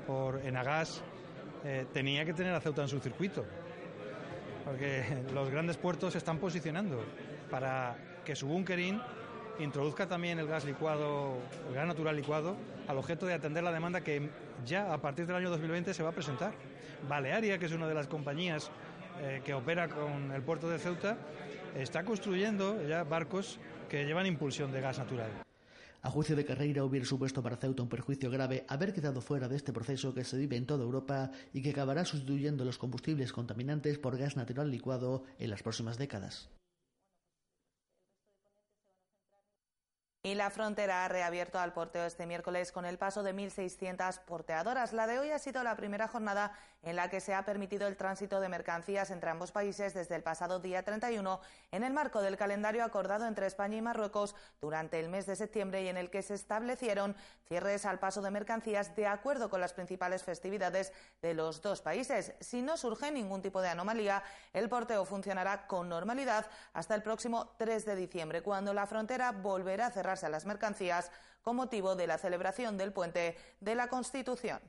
por 0.05 0.41
Enagas 0.45 1.01
eh, 1.63 1.85
tenía 1.93 2.25
que 2.25 2.33
tener 2.33 2.53
a 2.53 2.59
Ceuta 2.59 2.81
en 2.83 2.87
su 2.87 2.99
circuito, 2.99 3.45
porque 4.65 5.03
los 5.33 5.49
grandes 5.49 5.77
puertos 5.77 6.13
se 6.13 6.17
están 6.17 6.37
posicionando 6.37 7.03
para 7.49 7.95
que 8.25 8.35
su 8.35 8.47
bunkering 8.47 9.01
introduzca 9.59 10.07
también 10.07 10.39
el 10.39 10.47
gas 10.47 10.65
licuado, 10.65 11.37
el 11.67 11.73
gas 11.73 11.87
natural 11.87 12.15
licuado, 12.15 12.55
al 12.87 12.97
objeto 12.97 13.25
de 13.25 13.33
atender 13.33 13.63
la 13.63 13.71
demanda 13.71 14.01
que 14.01 14.29
ya 14.65 14.93
a 14.93 15.01
partir 15.01 15.25
del 15.25 15.35
año 15.35 15.49
2020 15.49 15.93
se 15.93 16.03
va 16.03 16.09
a 16.09 16.13
presentar. 16.13 16.53
Balearia, 17.07 17.57
que 17.57 17.65
es 17.65 17.71
una 17.71 17.87
de 17.87 17.93
las 17.93 18.07
compañías 18.07 18.71
eh, 19.21 19.41
que 19.43 19.53
opera 19.53 19.87
con 19.87 20.31
el 20.31 20.41
puerto 20.41 20.69
de 20.69 20.79
Ceuta, 20.79 21.17
está 21.75 22.03
construyendo 22.03 22.81
ya 22.87 23.03
barcos 23.03 23.59
que 23.89 24.05
llevan 24.05 24.25
impulsión 24.25 24.71
de 24.71 24.81
gas 24.81 24.99
natural. 24.99 25.46
A 26.07 26.09
juicio 26.09 26.37
de 26.37 26.45
Carreira 26.45 26.85
hubiera 26.85 27.05
supuesto 27.05 27.43
para 27.43 27.57
Ceuta 27.57 27.83
un 27.83 27.89
perjuicio 27.89 28.31
grave 28.31 28.63
haber 28.69 28.93
quedado 28.93 29.19
fuera 29.19 29.49
de 29.49 29.57
este 29.57 29.73
proceso 29.73 30.13
que 30.13 30.23
se 30.23 30.37
vive 30.37 30.55
en 30.55 30.65
toda 30.65 30.85
Europa 30.85 31.31
y 31.51 31.61
que 31.61 31.71
acabará 31.71 32.05
sustituyendo 32.05 32.63
los 32.63 32.77
combustibles 32.77 33.33
contaminantes 33.33 33.99
por 33.99 34.17
gas 34.17 34.37
natural 34.37 34.71
licuado 34.71 35.25
en 35.37 35.49
las 35.49 35.63
próximas 35.63 35.97
décadas. 35.97 36.49
Y 40.27 40.35
la 40.35 40.49
frontera 40.49 41.05
ha 41.05 41.07
reabierto 41.07 41.57
al 41.57 41.71
porteo 41.71 42.03
este 42.03 42.25
miércoles 42.25 42.73
con 42.73 42.85
el 42.85 42.97
paso 42.97 43.23
de 43.23 43.33
1.600 43.33 44.19
porteadoras. 44.25 44.91
La 44.91 45.07
de 45.07 45.19
hoy 45.19 45.31
ha 45.31 45.39
sido 45.39 45.63
la 45.63 45.77
primera 45.77 46.09
jornada 46.09 46.51
en 46.83 46.97
la 46.97 47.09
que 47.09 47.21
se 47.21 47.33
ha 47.33 47.45
permitido 47.45 47.87
el 47.87 47.95
tránsito 47.95 48.41
de 48.41 48.49
mercancías 48.49 49.09
entre 49.09 49.29
ambos 49.29 49.53
países 49.53 49.93
desde 49.93 50.15
el 50.15 50.23
pasado 50.23 50.59
día 50.59 50.83
31 50.83 51.39
en 51.71 51.83
el 51.83 51.93
marco 51.93 52.21
del 52.21 52.35
calendario 52.35 52.83
acordado 52.83 53.25
entre 53.25 53.47
España 53.47 53.77
y 53.77 53.81
Marruecos 53.81 54.35
durante 54.59 54.99
el 54.99 55.07
mes 55.07 55.25
de 55.27 55.37
septiembre 55.37 55.83
y 55.83 55.87
en 55.87 55.95
el 55.95 56.09
que 56.09 56.21
se 56.21 56.33
establecieron 56.33 57.15
cierres 57.47 57.85
al 57.85 57.99
paso 57.99 58.21
de 58.21 58.29
mercancías 58.29 58.97
de 58.97 59.07
acuerdo 59.07 59.49
con 59.49 59.61
las 59.61 59.73
principales 59.73 60.23
festividades 60.23 60.91
de 61.21 61.35
los 61.35 61.61
dos 61.61 61.81
países. 61.81 62.33
Si 62.41 62.61
no 62.61 62.75
surge 62.75 63.11
ningún 63.11 63.41
tipo 63.41 63.61
de 63.61 63.69
anomalía, 63.69 64.23
el 64.51 64.67
porteo 64.67 65.05
funcionará 65.05 65.67
con 65.67 65.87
normalidad 65.87 66.45
hasta 66.73 66.95
el 66.95 67.01
próximo 67.01 67.53
3 67.57 67.85
de 67.85 67.95
diciembre, 67.95 68.41
cuando 68.41 68.73
la 68.73 68.87
frontera 68.87 69.31
volverá 69.31 69.87
a 69.87 69.91
cerrar 69.91 70.16
a 70.23 70.29
las 70.29 70.45
mercancías 70.45 71.11
con 71.41 71.55
motivo 71.55 71.95
de 71.95 72.07
la 72.07 72.17
celebración 72.17 72.77
del 72.77 72.91
puente 72.91 73.37
de 73.59 73.75
la 73.75 73.87
Constitución. 73.87 74.59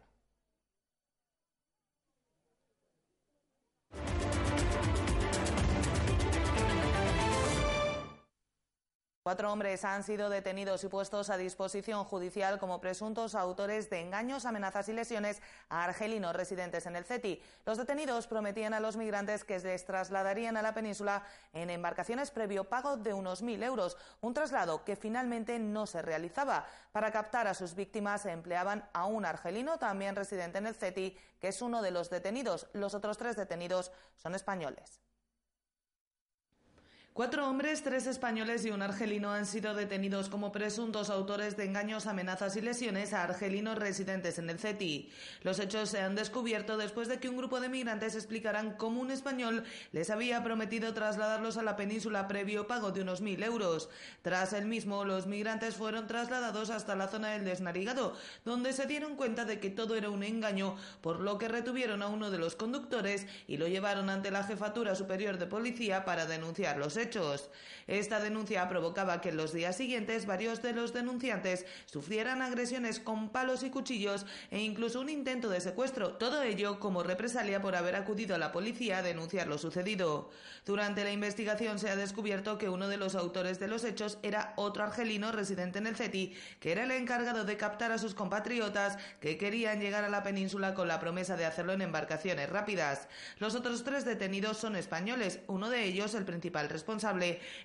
Cuatro 9.29 9.53
hombres 9.53 9.85
han 9.85 10.05
sido 10.05 10.31
detenidos 10.31 10.85
y 10.85 10.89
puestos 10.89 11.29
a 11.29 11.37
disposición 11.37 12.03
judicial 12.05 12.59
como 12.59 12.81
presuntos 12.81 13.35
autores 13.35 13.91
de 13.91 14.01
engaños, 14.01 14.47
amenazas 14.47 14.89
y 14.89 14.95
lesiones 14.95 15.43
a 15.69 15.85
argelinos 15.85 16.35
residentes 16.35 16.87
en 16.87 16.97
el 16.97 17.05
CETI. 17.05 17.43
Los 17.67 17.77
detenidos 17.77 18.27
prometían 18.27 18.73
a 18.73 18.81
los 18.81 18.97
migrantes 18.97 19.45
que 19.45 19.59
les 19.59 19.85
trasladarían 19.85 20.57
a 20.57 20.63
la 20.63 20.73
península 20.73 21.25
en 21.53 21.69
embarcaciones 21.69 22.31
previo 22.31 22.71
pago 22.71 22.97
de 22.97 23.13
unos 23.13 23.43
mil 23.43 23.63
euros, 23.63 23.99
un 24.23 24.33
traslado 24.33 24.83
que 24.83 24.97
finalmente 24.97 25.59
no 25.59 25.87
se 25.87 26.01
realizaba. 26.01 26.65
Para 26.93 27.13
captar 27.13 27.49
a 27.49 27.53
sus 27.53 27.75
víctimas 27.75 28.25
empleaban 28.25 28.89
a 28.95 29.05
un 29.05 29.27
argelino 29.27 29.79
también 29.79 30.17
residente 30.17 30.57
en 30.57 30.69
el 30.69 30.75
CETI, 30.75 31.15
que 31.39 31.49
es 31.49 31.61
uno 31.61 31.83
de 31.83 31.91
los 31.91 32.09
detenidos. 32.09 32.67
Los 32.73 32.95
otros 32.95 33.19
tres 33.19 33.37
detenidos 33.37 33.93
son 34.17 34.35
españoles. 34.35 35.03
Cuatro 37.19 37.49
hombres, 37.51 37.83
tres 37.83 38.07
españoles 38.07 38.65
y 38.65 38.71
un 38.71 38.81
argelino 38.81 39.33
han 39.33 39.45
sido 39.45 39.75
detenidos 39.75 40.29
como 40.29 40.53
presuntos 40.53 41.11
autores 41.11 41.57
de 41.57 41.65
engaños, 41.65 42.07
amenazas 42.07 42.55
y 42.55 42.61
lesiones 42.61 43.13
a 43.13 43.25
argelinos 43.25 43.77
residentes 43.77 44.39
en 44.39 44.49
el 44.49 44.61
CETI. 44.61 45.11
Los 45.43 45.59
hechos 45.59 45.89
se 45.89 46.01
han 46.01 46.15
descubierto 46.15 46.77
después 46.77 47.09
de 47.09 47.19
que 47.19 47.29
un 47.29 47.37
grupo 47.37 47.61
de 47.61 47.69
migrantes 47.69 48.15
explicaran 48.15 48.77
cómo 48.77 49.01
un 49.01 49.11
español 49.11 49.65
les 49.91 50.11
había 50.11 50.45
prometido 50.45 50.95
trasladarlos 50.95 51.57
a 51.57 51.65
la 51.65 51.75
península 51.75 52.29
previo 52.29 52.69
pago 52.69 52.93
de 52.93 53.03
unos 53.03 53.21
mil 53.21 53.43
euros. 53.43 53.91
Tras 54.23 54.53
el 54.53 54.67
mismo, 54.67 55.05
los 55.05 55.27
migrantes 55.27 55.75
fueron 55.75 56.07
trasladados 56.07 56.71
hasta 56.71 56.95
la 56.95 57.09
zona 57.09 57.31
del 57.31 57.45
desnarigado, 57.45 58.15
donde 58.45 58.73
se 58.73 58.87
dieron 58.87 59.17
cuenta 59.17 59.45
de 59.45 59.59
que 59.59 59.71
todo 59.71 59.97
era 59.97 60.09
un 60.09 60.23
engaño, 60.23 60.77
por 61.01 61.19
lo 61.19 61.37
que 61.37 61.49
retuvieron 61.49 62.01
a 62.03 62.07
uno 62.07 62.31
de 62.31 62.39
los 62.39 62.55
conductores 62.55 63.27
y 63.49 63.57
lo 63.57 63.67
llevaron 63.67 64.09
ante 64.09 64.31
la 64.31 64.45
Jefatura 64.45 64.95
Superior 64.95 65.37
de 65.37 65.49
Policía 65.49 66.05
para 66.05 66.27
denunciar 66.27 66.77
los 66.77 66.97
hechos. 66.97 67.08
Esta 67.87 68.21
denuncia 68.21 68.69
provocaba 68.69 69.23
que 69.23 69.31
en 69.31 69.39
los 69.39 69.55
días 69.55 69.77
siguientes 69.77 70.27
varios 70.27 70.61
de 70.61 70.75
los 70.75 70.93
denunciantes 70.93 71.65
sufrieran 71.87 72.43
agresiones 72.43 73.01
con 73.01 73.31
palos 73.31 73.63
y 73.63 73.71
cuchillos 73.71 74.27
e 74.51 74.61
incluso 74.61 75.01
un 75.01 75.09
intento 75.09 75.49
de 75.49 75.63
secuestro, 75.63 76.13
todo 76.15 76.43
ello 76.43 76.81
como 76.81 77.03
represalia 77.03 77.63
por 77.63 77.77
haber 77.77 77.97
acudido 77.97 78.35
a 78.35 78.39
la 78.39 78.53
policía 78.53 78.99
a 78.99 79.03
denunciar 79.03 79.47
lo 79.47 79.57
sucedido. 79.57 80.29
Durante 80.67 81.03
la 81.03 81.13
investigación 81.13 81.79
se 81.79 81.89
ha 81.89 81.97
descubierto 81.97 82.59
que 82.59 82.69
uno 82.69 82.89
de 82.89 82.99
los 82.99 83.15
autores 83.15 83.59
de 83.59 83.69
los 83.69 83.85
hechos 83.85 84.19
era 84.23 84.53
otro 84.57 84.85
argelino 84.85 85.33
residente 85.33 85.79
en 85.79 85.87
el 85.87 85.97
CETI, 85.97 86.35
que 86.61 86.73
era 86.73 86.85
el 86.85 86.91
encargado 86.91 87.45
de 87.45 87.57
captar 87.57 87.91
a 87.91 87.99
sus 87.99 88.15
compatriotas 88.15 88.99
que 89.21 89.39
querían 89.39 89.81
llegar 89.81 90.05
a 90.05 90.11
la 90.11 90.23
península 90.23 90.75
con 90.75 90.89
la 90.89 91.01
promesa 91.01 91.37
de 91.37 91.47
hacerlo 91.47 91.73
en 91.73 91.81
embarcaciones 91.81 92.51
rápidas. 92.51 93.09
Los 93.39 93.55
otros 93.55 93.83
tres 93.83 94.05
detenidos 94.05 94.59
son 94.59 94.77
españoles, 94.77 95.41
uno 95.47 95.71
de 95.71 95.85
ellos 95.85 96.15
el 96.15 96.27
principal 96.27 96.69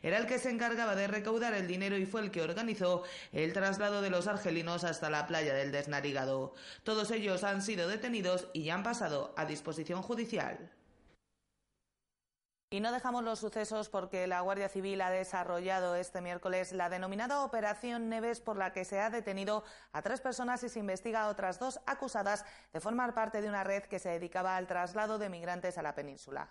era 0.01 0.17
el 0.17 0.25
que 0.25 0.37
se 0.37 0.49
encargaba 0.49 0.95
de 0.95 1.07
recaudar 1.07 1.53
el 1.53 1.67
dinero 1.67 1.97
y 1.97 2.05
fue 2.05 2.21
el 2.21 2.31
que 2.31 2.41
organizó 2.41 3.03
el 3.31 3.53
traslado 3.53 4.01
de 4.01 4.09
los 4.09 4.27
argelinos 4.27 4.83
hasta 4.83 5.09
la 5.09 5.27
playa 5.27 5.53
del 5.53 5.71
Desnarigado. 5.71 6.53
Todos 6.83 7.09
ellos 7.11 7.43
han 7.43 7.61
sido 7.61 7.87
detenidos 7.87 8.49
y 8.53 8.63
ya 8.63 8.75
han 8.75 8.83
pasado 8.83 9.33
a 9.37 9.45
disposición 9.45 10.01
judicial. 10.01 10.71
Y 12.69 12.79
no 12.79 12.91
dejamos 12.91 13.23
los 13.23 13.39
sucesos 13.39 13.87
porque 13.87 14.25
la 14.25 14.41
Guardia 14.41 14.67
Civil 14.67 14.99
ha 15.01 15.11
desarrollado 15.11 15.95
este 15.95 16.21
miércoles 16.21 16.73
la 16.73 16.89
denominada 16.89 17.43
Operación 17.43 18.09
Neves 18.09 18.41
por 18.41 18.57
la 18.57 18.73
que 18.73 18.83
se 18.83 18.99
ha 18.99 19.11
detenido 19.11 19.63
a 19.91 20.01
tres 20.01 20.21
personas 20.21 20.63
y 20.63 20.69
se 20.69 20.79
investiga 20.79 21.21
a 21.21 21.29
otras 21.29 21.59
dos 21.59 21.79
acusadas 21.85 22.45
de 22.73 22.79
formar 22.79 23.13
parte 23.13 23.41
de 23.41 23.49
una 23.49 23.63
red 23.63 23.83
que 23.83 23.99
se 23.99 24.09
dedicaba 24.09 24.57
al 24.57 24.65
traslado 24.65 25.19
de 25.19 25.29
migrantes 25.29 25.77
a 25.77 25.83
la 25.83 25.93
península. 25.93 26.49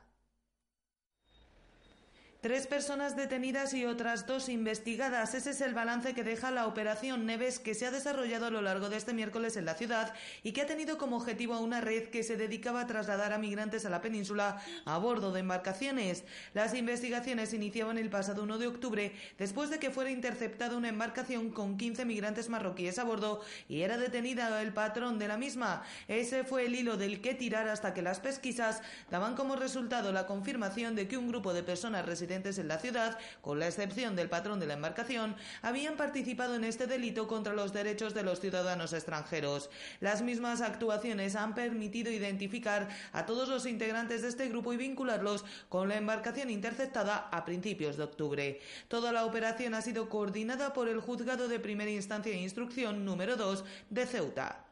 Tres 2.42 2.66
personas 2.66 3.14
detenidas 3.14 3.72
y 3.72 3.84
otras 3.84 4.26
dos 4.26 4.48
investigadas. 4.48 5.32
Ese 5.32 5.50
es 5.50 5.60
el 5.60 5.74
balance 5.74 6.12
que 6.12 6.24
deja 6.24 6.50
la 6.50 6.66
operación 6.66 7.24
Neves 7.24 7.60
que 7.60 7.72
se 7.72 7.86
ha 7.86 7.92
desarrollado 7.92 8.46
a 8.46 8.50
lo 8.50 8.60
largo 8.60 8.88
de 8.88 8.96
este 8.96 9.12
miércoles 9.12 9.56
en 9.56 9.64
la 9.64 9.76
ciudad 9.76 10.12
y 10.42 10.50
que 10.50 10.62
ha 10.62 10.66
tenido 10.66 10.98
como 10.98 11.18
objetivo 11.18 11.54
a 11.54 11.60
una 11.60 11.80
red 11.80 12.08
que 12.08 12.24
se 12.24 12.36
dedicaba 12.36 12.80
a 12.80 12.88
trasladar 12.88 13.32
a 13.32 13.38
migrantes 13.38 13.86
a 13.86 13.90
la 13.90 14.00
península 14.00 14.60
a 14.84 14.98
bordo 14.98 15.30
de 15.30 15.38
embarcaciones. 15.38 16.24
Las 16.52 16.74
investigaciones 16.74 17.54
iniciaban 17.54 17.96
el 17.96 18.10
pasado 18.10 18.42
1 18.42 18.58
de 18.58 18.66
octubre 18.66 19.12
después 19.38 19.70
de 19.70 19.78
que 19.78 19.92
fuera 19.92 20.10
interceptada 20.10 20.76
una 20.76 20.88
embarcación 20.88 21.52
con 21.52 21.76
15 21.76 22.04
migrantes 22.06 22.48
marroquíes 22.48 22.98
a 22.98 23.04
bordo 23.04 23.40
y 23.68 23.82
era 23.82 23.98
detenida 23.98 24.60
el 24.62 24.72
patrón 24.72 25.20
de 25.20 25.28
la 25.28 25.38
misma. 25.38 25.84
Ese 26.08 26.42
fue 26.42 26.66
el 26.66 26.74
hilo 26.74 26.96
del 26.96 27.20
que 27.20 27.34
tirar 27.34 27.68
hasta 27.68 27.94
que 27.94 28.02
las 28.02 28.18
pesquisas 28.18 28.82
daban 29.12 29.36
como 29.36 29.54
resultado 29.54 30.10
la 30.10 30.26
confirmación 30.26 30.96
de 30.96 31.06
que 31.06 31.16
un 31.16 31.28
grupo 31.28 31.54
de 31.54 31.62
personas 31.62 32.04
residentes 32.04 32.31
en 32.34 32.68
la 32.68 32.78
ciudad, 32.78 33.18
con 33.42 33.58
la 33.58 33.66
excepción 33.66 34.16
del 34.16 34.30
patrón 34.30 34.58
de 34.58 34.66
la 34.66 34.74
embarcación, 34.74 35.36
habían 35.60 35.96
participado 35.96 36.54
en 36.54 36.64
este 36.64 36.86
delito 36.86 37.28
contra 37.28 37.52
los 37.52 37.72
derechos 37.72 38.14
de 38.14 38.22
los 38.22 38.40
ciudadanos 38.40 38.92
extranjeros. 38.94 39.68
Las 40.00 40.22
mismas 40.22 40.62
actuaciones 40.62 41.36
han 41.36 41.54
permitido 41.54 42.10
identificar 42.10 42.88
a 43.12 43.26
todos 43.26 43.48
los 43.48 43.66
integrantes 43.66 44.22
de 44.22 44.28
este 44.28 44.48
grupo 44.48 44.72
y 44.72 44.78
vincularlos 44.78 45.44
con 45.68 45.88
la 45.88 45.96
embarcación 45.96 46.48
interceptada 46.48 47.28
a 47.30 47.44
principios 47.44 47.96
de 47.98 48.04
octubre. 48.04 48.60
Toda 48.88 49.12
la 49.12 49.26
operación 49.26 49.74
ha 49.74 49.82
sido 49.82 50.08
coordinada 50.08 50.72
por 50.72 50.88
el 50.88 51.00
Juzgado 51.00 51.48
de 51.48 51.60
Primera 51.60 51.90
Instancia 51.90 52.32
e 52.32 52.40
Instrucción 52.40 53.04
número 53.04 53.36
2 53.36 53.64
de 53.90 54.06
Ceuta. 54.06 54.71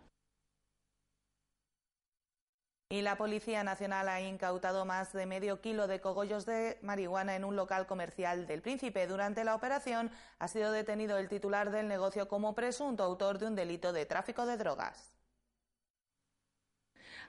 Y 2.93 3.03
la 3.03 3.17
Policía 3.17 3.63
Nacional 3.63 4.09
ha 4.09 4.21
incautado 4.21 4.85
más 4.85 5.13
de 5.13 5.25
medio 5.25 5.61
kilo 5.61 5.87
de 5.87 6.01
cogollos 6.01 6.45
de 6.45 6.77
marihuana 6.83 7.37
en 7.37 7.45
un 7.45 7.55
local 7.55 7.87
comercial 7.87 8.49
del 8.49 8.63
Príncipe. 8.63 9.07
Durante 9.07 9.45
la 9.45 9.55
operación 9.55 10.11
ha 10.41 10.49
sido 10.49 10.73
detenido 10.73 11.17
el 11.17 11.29
titular 11.29 11.71
del 11.71 11.87
negocio 11.87 12.27
como 12.27 12.57
presunto 12.57 13.05
autor 13.05 13.39
de 13.39 13.47
un 13.47 13.55
delito 13.55 13.93
de 13.93 14.07
tráfico 14.07 14.45
de 14.45 14.57
drogas. 14.57 15.20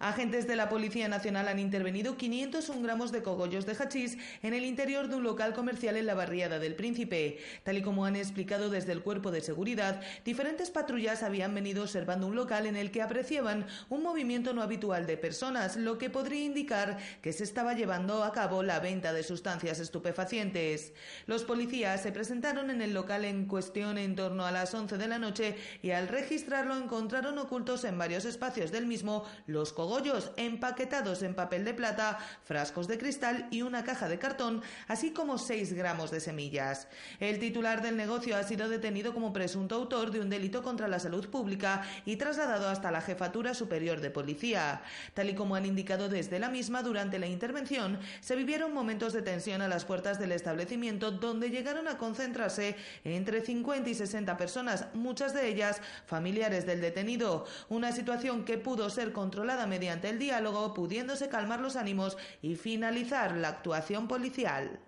Agentes 0.01 0.47
de 0.47 0.55
la 0.55 0.67
Policía 0.67 1.07
Nacional 1.07 1.47
han 1.47 1.59
intervenido 1.59 2.17
501 2.17 2.81
gramos 2.81 3.11
de 3.11 3.21
cogollos 3.21 3.67
de 3.67 3.75
hachís 3.75 4.17
en 4.41 4.55
el 4.55 4.65
interior 4.65 5.07
de 5.07 5.17
un 5.17 5.21
local 5.21 5.53
comercial 5.53 5.95
en 5.95 6.07
la 6.07 6.15
barriada 6.15 6.57
del 6.57 6.73
Príncipe. 6.73 7.37
Tal 7.61 7.77
y 7.77 7.83
como 7.83 8.05
han 8.05 8.15
explicado 8.15 8.71
desde 8.71 8.93
el 8.93 9.03
Cuerpo 9.03 9.29
de 9.29 9.41
Seguridad, 9.41 10.01
diferentes 10.25 10.71
patrullas 10.71 11.21
habían 11.21 11.53
venido 11.53 11.83
observando 11.83 12.25
un 12.25 12.35
local 12.35 12.65
en 12.65 12.77
el 12.77 12.89
que 12.89 13.03
apreciaban 13.03 13.67
un 13.89 14.01
movimiento 14.01 14.53
no 14.53 14.63
habitual 14.63 15.05
de 15.05 15.17
personas, 15.17 15.77
lo 15.77 15.99
que 15.99 16.09
podría 16.09 16.45
indicar 16.45 16.97
que 17.21 17.31
se 17.31 17.43
estaba 17.43 17.75
llevando 17.75 18.23
a 18.23 18.31
cabo 18.31 18.63
la 18.63 18.79
venta 18.79 19.13
de 19.13 19.21
sustancias 19.21 19.79
estupefacientes. 19.79 20.93
Los 21.27 21.43
policías 21.43 22.01
se 22.01 22.11
presentaron 22.11 22.71
en 22.71 22.81
el 22.81 22.95
local 22.95 23.23
en 23.23 23.45
cuestión 23.45 23.99
en 23.99 24.15
torno 24.15 24.47
a 24.47 24.51
las 24.51 24.73
11 24.73 24.97
de 24.97 25.07
la 25.07 25.19
noche 25.19 25.57
y 25.83 25.91
al 25.91 26.07
registrarlo 26.07 26.75
encontraron 26.75 27.37
ocultos 27.37 27.83
en 27.83 27.99
varios 27.99 28.25
espacios 28.25 28.71
del 28.71 28.87
mismo 28.87 29.25
los 29.45 29.71
cogollos 29.73 29.90
cogollos 29.91 30.31
empaquetados 30.37 31.21
en 31.21 31.35
papel 31.35 31.65
de 31.65 31.73
plata, 31.73 32.17
frascos 32.45 32.87
de 32.87 32.97
cristal 32.97 33.49
y 33.51 33.61
una 33.61 33.83
caja 33.83 34.07
de 34.07 34.17
cartón, 34.17 34.61
así 34.87 35.11
como 35.11 35.37
6 35.37 35.73
gramos 35.73 36.11
de 36.11 36.21
semillas. 36.21 36.87
El 37.19 37.39
titular 37.39 37.81
del 37.81 37.97
negocio 37.97 38.37
ha 38.37 38.43
sido 38.43 38.69
detenido 38.69 39.13
como 39.13 39.33
presunto 39.33 39.75
autor 39.75 40.11
de 40.11 40.21
un 40.21 40.29
delito 40.29 40.63
contra 40.63 40.87
la 40.87 40.99
salud 40.99 41.27
pública 41.27 41.83
y 42.05 42.15
trasladado 42.15 42.69
hasta 42.69 42.89
la 42.89 43.01
Jefatura 43.01 43.53
Superior 43.53 43.99
de 43.99 44.11
Policía. 44.11 44.81
Tal 45.13 45.29
y 45.29 45.35
como 45.35 45.55
han 45.55 45.65
indicado 45.65 46.07
desde 46.07 46.39
la 46.39 46.47
misma, 46.47 46.83
durante 46.83 47.19
la 47.19 47.27
intervención 47.27 47.99
se 48.21 48.37
vivieron 48.37 48.73
momentos 48.73 49.11
de 49.11 49.23
tensión 49.23 49.61
a 49.61 49.67
las 49.67 49.83
puertas 49.83 50.17
del 50.19 50.31
establecimiento 50.31 51.11
donde 51.11 51.49
llegaron 51.49 51.89
a 51.89 51.97
concentrarse 51.97 52.77
entre 53.03 53.41
50 53.41 53.89
y 53.89 53.93
60 53.93 54.37
personas, 54.37 54.85
muchas 54.93 55.33
de 55.33 55.49
ellas 55.49 55.81
familiares 56.05 56.65
del 56.65 56.79
detenido. 56.79 57.45
Una 57.67 57.91
situación 57.91 58.45
que 58.45 58.57
pudo 58.57 58.89
ser 58.89 59.11
controlada 59.11 59.67
mediante 59.67 59.80
el 60.09 60.19
diálogo, 60.19 60.73
pudiéndose 60.73 61.29
calmar 61.29 61.59
los 61.59 61.75
ánimos 61.75 62.17
y 62.41 62.55
finalizar 62.55 63.35
la 63.35 63.49
actuación 63.49 64.07
policial. 64.07 64.79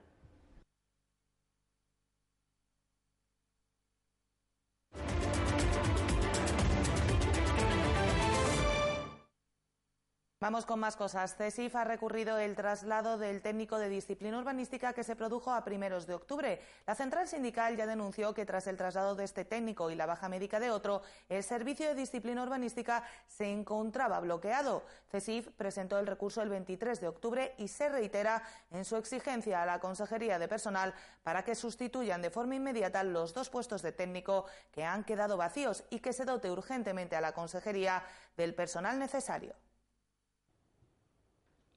Vamos 10.43 10.65
con 10.65 10.77
más 10.77 10.97
cosas. 10.97 11.37
CESIF 11.37 11.73
ha 11.77 11.85
recurrido 11.85 12.37
el 12.37 12.57
traslado 12.57 13.17
del 13.17 13.41
técnico 13.41 13.79
de 13.79 13.87
disciplina 13.87 14.37
urbanística 14.37 14.91
que 14.91 15.05
se 15.05 15.15
produjo 15.15 15.53
a 15.53 15.63
primeros 15.63 16.05
de 16.05 16.15
octubre. 16.15 16.59
La 16.85 16.95
central 16.95 17.29
sindical 17.29 17.77
ya 17.77 17.87
denunció 17.87 18.33
que 18.33 18.45
tras 18.45 18.67
el 18.67 18.75
traslado 18.75 19.15
de 19.15 19.23
este 19.23 19.45
técnico 19.45 19.89
y 19.89 19.95
la 19.95 20.05
baja 20.05 20.27
médica 20.27 20.59
de 20.59 20.69
otro, 20.69 21.01
el 21.29 21.45
servicio 21.45 21.87
de 21.87 21.95
disciplina 21.95 22.43
urbanística 22.43 23.05
se 23.25 23.49
encontraba 23.49 24.19
bloqueado. 24.19 24.83
CESIF 25.09 25.47
presentó 25.55 25.97
el 25.97 26.07
recurso 26.07 26.41
el 26.41 26.49
23 26.49 26.99
de 26.99 27.07
octubre 27.07 27.55
y 27.57 27.69
se 27.69 27.87
reitera 27.87 28.43
en 28.69 28.83
su 28.83 28.97
exigencia 28.97 29.63
a 29.63 29.65
la 29.65 29.79
Consejería 29.79 30.39
de 30.39 30.49
Personal 30.49 30.93
para 31.23 31.45
que 31.45 31.55
sustituyan 31.55 32.21
de 32.21 32.31
forma 32.31 32.55
inmediata 32.55 33.01
los 33.05 33.33
dos 33.33 33.49
puestos 33.49 33.81
de 33.81 33.93
técnico 33.93 34.43
que 34.73 34.83
han 34.83 35.05
quedado 35.05 35.37
vacíos 35.37 35.85
y 35.89 35.99
que 35.99 36.11
se 36.11 36.25
dote 36.25 36.51
urgentemente 36.51 37.15
a 37.15 37.21
la 37.21 37.31
Consejería 37.31 38.03
del 38.35 38.53
personal 38.53 38.99
necesario. 38.99 39.55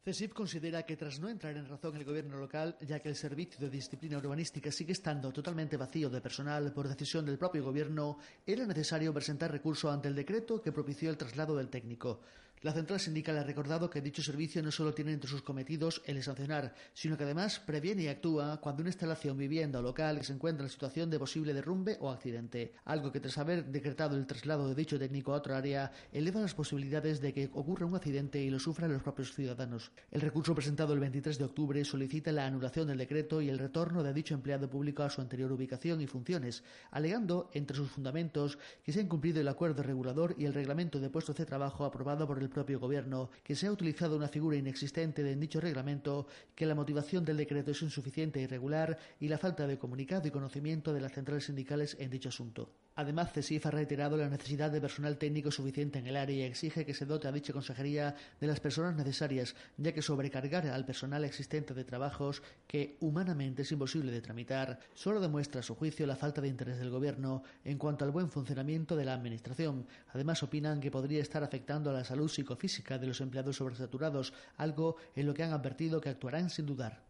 CESIF 0.06 0.34
considera 0.34 0.86
que 0.86 0.96
tras 0.96 1.18
no 1.18 1.28
entrar 1.28 1.56
en 1.56 1.66
razón 1.66 1.96
el 1.96 2.04
gobierno 2.04 2.38
local, 2.38 2.78
ya 2.80 3.00
que 3.00 3.08
el 3.08 3.16
servicio 3.16 3.58
de 3.58 3.68
disciplina 3.68 4.18
urbanística 4.18 4.70
sigue 4.70 4.92
estando 4.92 5.32
totalmente 5.32 5.76
vacío 5.76 6.08
de 6.08 6.20
personal 6.20 6.72
por 6.72 6.86
decisión 6.86 7.26
del 7.26 7.38
propio 7.38 7.64
gobierno, 7.64 8.16
era 8.46 8.64
necesario 8.66 9.12
presentar 9.12 9.50
recurso 9.50 9.90
ante 9.90 10.06
el 10.06 10.14
decreto 10.14 10.62
que 10.62 10.70
propició 10.70 11.10
el 11.10 11.16
traslado 11.16 11.56
del 11.56 11.70
técnico. 11.70 12.20
La 12.66 12.72
central 12.72 12.98
sindical 12.98 13.38
ha 13.38 13.44
recordado 13.44 13.88
que 13.88 14.00
dicho 14.00 14.24
servicio 14.24 14.60
no 14.60 14.72
solo 14.72 14.92
tiene 14.92 15.12
entre 15.12 15.30
sus 15.30 15.40
cometidos 15.40 16.02
el 16.04 16.20
sancionar, 16.20 16.74
sino 16.94 17.16
que 17.16 17.22
además 17.22 17.60
previene 17.60 18.02
y 18.02 18.08
actúa 18.08 18.60
cuando 18.60 18.80
una 18.80 18.90
instalación, 18.90 19.38
vivienda 19.38 19.78
o 19.78 19.82
local 19.82 20.24
se 20.24 20.32
encuentra 20.32 20.66
en 20.66 20.70
situación 20.70 21.08
de 21.08 21.20
posible 21.20 21.54
derrumbe 21.54 21.96
o 22.00 22.10
accidente, 22.10 22.72
algo 22.86 23.12
que 23.12 23.20
tras 23.20 23.38
haber 23.38 23.66
decretado 23.66 24.16
el 24.16 24.26
traslado 24.26 24.68
de 24.68 24.74
dicho 24.74 24.98
técnico 24.98 25.32
a 25.32 25.36
otra 25.36 25.58
área 25.58 25.92
eleva 26.10 26.40
las 26.40 26.54
posibilidades 26.54 27.20
de 27.20 27.32
que 27.32 27.48
ocurra 27.52 27.86
un 27.86 27.94
accidente 27.94 28.42
y 28.42 28.50
lo 28.50 28.58
sufran 28.58 28.92
los 28.92 29.04
propios 29.04 29.32
ciudadanos. 29.32 29.92
El 30.10 30.20
recurso 30.20 30.52
presentado 30.52 30.92
el 30.92 30.98
23 30.98 31.38
de 31.38 31.44
octubre 31.44 31.84
solicita 31.84 32.32
la 32.32 32.46
anulación 32.46 32.88
del 32.88 32.98
decreto 32.98 33.40
y 33.40 33.48
el 33.48 33.60
retorno 33.60 34.02
de 34.02 34.12
dicho 34.12 34.34
empleado 34.34 34.68
público 34.68 35.04
a 35.04 35.10
su 35.10 35.20
anterior 35.20 35.52
ubicación 35.52 36.00
y 36.00 36.08
funciones, 36.08 36.64
alegando 36.90 37.48
entre 37.52 37.76
sus 37.76 37.92
fundamentos 37.92 38.58
que 38.82 38.90
se 38.90 38.98
ha 38.98 39.02
incumplido 39.02 39.40
el 39.40 39.46
acuerdo 39.46 39.84
regulador 39.84 40.34
y 40.36 40.46
el 40.46 40.54
reglamento 40.54 40.98
de 40.98 41.10
puestos 41.10 41.36
de 41.36 41.46
trabajo 41.46 41.84
aprobado 41.84 42.26
por 42.26 42.40
el 42.40 42.55
propio 42.56 42.80
Gobierno, 42.80 43.28
que 43.44 43.54
se 43.54 43.66
ha 43.66 43.70
utilizado 43.70 44.16
una 44.16 44.28
figura 44.28 44.56
inexistente 44.56 45.20
en 45.30 45.40
dicho 45.40 45.60
reglamento, 45.60 46.26
que 46.54 46.64
la 46.64 46.74
motivación 46.74 47.22
del 47.22 47.36
decreto 47.36 47.72
es 47.72 47.82
insuficiente 47.82 48.40
e 48.40 48.44
irregular 48.44 48.96
y 49.20 49.28
la 49.28 49.36
falta 49.36 49.66
de 49.66 49.76
comunicado 49.76 50.26
y 50.26 50.30
conocimiento 50.30 50.94
de 50.94 51.02
las 51.02 51.12
centrales 51.12 51.44
sindicales 51.44 51.98
en 52.00 52.08
dicho 52.08 52.30
asunto. 52.30 52.72
Además, 52.98 53.30
CESIF 53.34 53.66
ha 53.66 53.70
reiterado 53.70 54.16
la 54.16 54.30
necesidad 54.30 54.70
de 54.70 54.80
personal 54.80 55.18
técnico 55.18 55.50
suficiente 55.50 55.98
en 55.98 56.06
el 56.06 56.16
área 56.16 56.34
y 56.34 56.48
exige 56.48 56.86
que 56.86 56.94
se 56.94 57.04
dote 57.04 57.28
a 57.28 57.32
dicha 57.32 57.52
consejería 57.52 58.16
de 58.40 58.46
las 58.46 58.58
personas 58.58 58.96
necesarias, 58.96 59.54
ya 59.76 59.92
que 59.92 60.00
sobrecargar 60.00 60.66
al 60.66 60.86
personal 60.86 61.22
existente 61.26 61.74
de 61.74 61.84
trabajos 61.84 62.42
que 62.66 62.96
humanamente 63.00 63.62
es 63.62 63.72
imposible 63.72 64.12
de 64.12 64.22
tramitar 64.22 64.80
solo 64.94 65.20
demuestra 65.20 65.60
a 65.60 65.62
su 65.62 65.74
juicio 65.74 66.06
la 66.06 66.16
falta 66.16 66.40
de 66.40 66.48
interés 66.48 66.78
del 66.78 66.88
Gobierno 66.88 67.42
en 67.66 67.76
cuanto 67.76 68.06
al 68.06 68.12
buen 68.12 68.30
funcionamiento 68.30 68.96
de 68.96 69.04
la 69.04 69.12
Administración. 69.12 69.86
Además, 70.14 70.42
opinan 70.42 70.80
que 70.80 70.90
podría 70.90 71.20
estar 71.20 71.44
afectando 71.44 71.90
a 71.90 71.92
la 71.92 72.04
salud 72.04 72.30
psicofísica 72.36 72.98
de 72.98 73.08
los 73.08 73.20
empleados 73.20 73.56
sobresaturados, 73.56 74.32
algo 74.56 74.96
en 75.14 75.26
lo 75.26 75.34
que 75.34 75.42
han 75.42 75.52
advertido 75.52 76.00
que 76.00 76.08
actuarán 76.08 76.48
sin 76.48 76.66
dudar. 76.66 77.04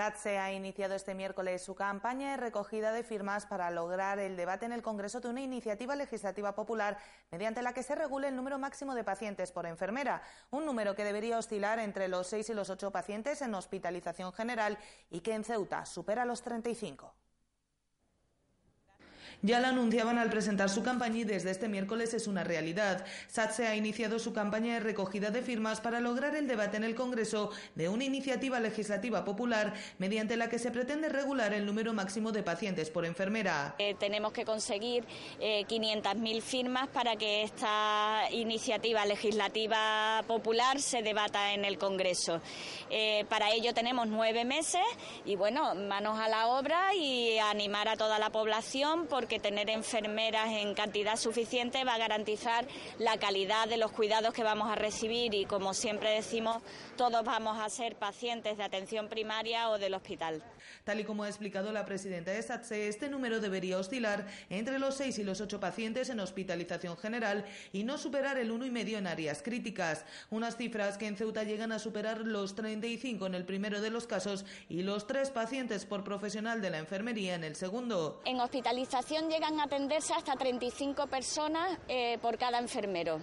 SATSE 0.00 0.38
ha 0.38 0.52
iniciado 0.52 0.94
este 0.94 1.12
miércoles 1.12 1.60
su 1.60 1.74
campaña 1.74 2.30
de 2.30 2.36
recogida 2.36 2.92
de 2.92 3.02
firmas 3.02 3.46
para 3.46 3.68
lograr 3.72 4.20
el 4.20 4.36
debate 4.36 4.64
en 4.64 4.70
el 4.70 4.80
Congreso 4.80 5.18
de 5.18 5.26
una 5.26 5.40
iniciativa 5.40 5.96
legislativa 5.96 6.54
popular 6.54 6.98
mediante 7.32 7.62
la 7.62 7.72
que 7.72 7.82
se 7.82 7.96
regule 7.96 8.28
el 8.28 8.36
número 8.36 8.60
máximo 8.60 8.94
de 8.94 9.02
pacientes 9.02 9.50
por 9.50 9.66
enfermera, 9.66 10.22
un 10.52 10.66
número 10.66 10.94
que 10.94 11.02
debería 11.02 11.36
oscilar 11.36 11.80
entre 11.80 12.06
los 12.06 12.28
seis 12.28 12.48
y 12.48 12.54
los 12.54 12.70
ocho 12.70 12.92
pacientes 12.92 13.42
en 13.42 13.52
hospitalización 13.52 14.32
general 14.32 14.78
y 15.10 15.18
que 15.18 15.34
en 15.34 15.42
Ceuta 15.42 15.84
supera 15.84 16.24
los 16.24 16.42
35. 16.42 17.12
Ya 19.42 19.60
lo 19.60 19.68
anunciaban 19.68 20.18
al 20.18 20.30
presentar 20.30 20.68
su 20.68 20.82
campaña 20.82 21.18
y 21.18 21.24
desde 21.24 21.52
este 21.52 21.68
miércoles 21.68 22.12
es 22.12 22.26
una 22.26 22.42
realidad. 22.42 23.06
SATSE 23.28 23.68
ha 23.68 23.76
iniciado 23.76 24.18
su 24.18 24.32
campaña 24.32 24.74
de 24.74 24.80
recogida 24.80 25.30
de 25.30 25.42
firmas 25.42 25.80
para 25.80 26.00
lograr 26.00 26.34
el 26.34 26.48
debate 26.48 26.76
en 26.76 26.82
el 26.82 26.96
Congreso 26.96 27.50
de 27.76 27.88
una 27.88 28.02
iniciativa 28.02 28.58
legislativa 28.58 29.24
popular 29.24 29.74
mediante 29.98 30.36
la 30.36 30.48
que 30.48 30.58
se 30.58 30.72
pretende 30.72 31.08
regular 31.08 31.54
el 31.54 31.66
número 31.66 31.92
máximo 31.92 32.32
de 32.32 32.42
pacientes 32.42 32.90
por 32.90 33.06
enfermera. 33.06 33.76
Eh, 33.78 33.94
tenemos 34.00 34.32
que 34.32 34.44
conseguir 34.44 35.04
eh, 35.38 35.64
500.000 35.68 36.42
firmas 36.42 36.88
para 36.88 37.14
que 37.14 37.44
esta 37.44 38.22
iniciativa 38.32 39.06
legislativa 39.06 40.24
popular 40.26 40.80
se 40.80 41.02
debata 41.02 41.54
en 41.54 41.64
el 41.64 41.78
Congreso. 41.78 42.40
Eh, 42.90 43.24
para 43.28 43.52
ello 43.52 43.72
tenemos 43.72 44.08
nueve 44.08 44.44
meses 44.44 44.82
y 45.24 45.36
bueno, 45.36 45.76
manos 45.76 46.18
a 46.18 46.28
la 46.28 46.48
obra 46.48 46.92
y 46.96 47.38
animar 47.38 47.86
a 47.86 47.96
toda 47.96 48.18
la 48.18 48.30
población 48.30 49.06
que 49.28 49.38
tener 49.38 49.70
enfermeras 49.70 50.48
en 50.48 50.74
cantidad 50.74 51.16
suficiente 51.16 51.84
va 51.84 51.94
a 51.94 51.98
garantizar 51.98 52.66
la 52.98 53.18
calidad 53.18 53.68
de 53.68 53.76
los 53.76 53.92
cuidados 53.92 54.34
que 54.34 54.42
vamos 54.42 54.70
a 54.70 54.74
recibir 54.74 55.34
y, 55.34 55.44
como 55.44 55.74
siempre 55.74 56.10
decimos, 56.10 56.56
todos 56.98 57.24
vamos 57.24 57.56
a 57.60 57.68
ser 57.70 57.94
pacientes 57.94 58.58
de 58.58 58.64
atención 58.64 59.08
primaria 59.08 59.70
o 59.70 59.78
del 59.78 59.94
hospital. 59.94 60.42
Tal 60.82 60.98
y 60.98 61.04
como 61.04 61.22
ha 61.22 61.28
explicado 61.28 61.70
la 61.70 61.84
presidenta 61.84 62.32
de 62.32 62.42
SATSE, 62.42 62.88
este 62.88 63.08
número 63.08 63.38
debería 63.38 63.78
oscilar 63.78 64.26
entre 64.50 64.80
los 64.80 64.96
6 64.96 65.20
y 65.20 65.22
los 65.22 65.40
8 65.40 65.60
pacientes 65.60 66.10
en 66.10 66.18
hospitalización 66.18 66.96
general 66.96 67.44
y 67.72 67.84
no 67.84 67.98
superar 67.98 68.36
el 68.36 68.50
1,5 68.50 68.98
en 68.98 69.06
áreas 69.06 69.44
críticas, 69.44 70.04
unas 70.30 70.56
cifras 70.56 70.98
que 70.98 71.06
en 71.06 71.16
Ceuta 71.16 71.44
llegan 71.44 71.70
a 71.70 71.78
superar 71.78 72.22
los 72.22 72.56
35 72.56 73.26
en 73.26 73.36
el 73.36 73.44
primero 73.44 73.80
de 73.80 73.90
los 73.90 74.08
casos 74.08 74.44
y 74.68 74.82
los 74.82 75.06
3 75.06 75.30
pacientes 75.30 75.86
por 75.86 76.02
profesional 76.02 76.60
de 76.60 76.70
la 76.70 76.78
enfermería 76.78 77.36
en 77.36 77.44
el 77.44 77.54
segundo. 77.54 78.20
En 78.24 78.40
hospitalización 78.40 79.30
llegan 79.30 79.60
a 79.60 79.64
atenderse 79.64 80.14
hasta 80.14 80.34
35 80.34 81.06
personas 81.06 81.78
eh, 81.86 82.18
por 82.20 82.36
cada 82.38 82.58
enfermero 82.58 83.20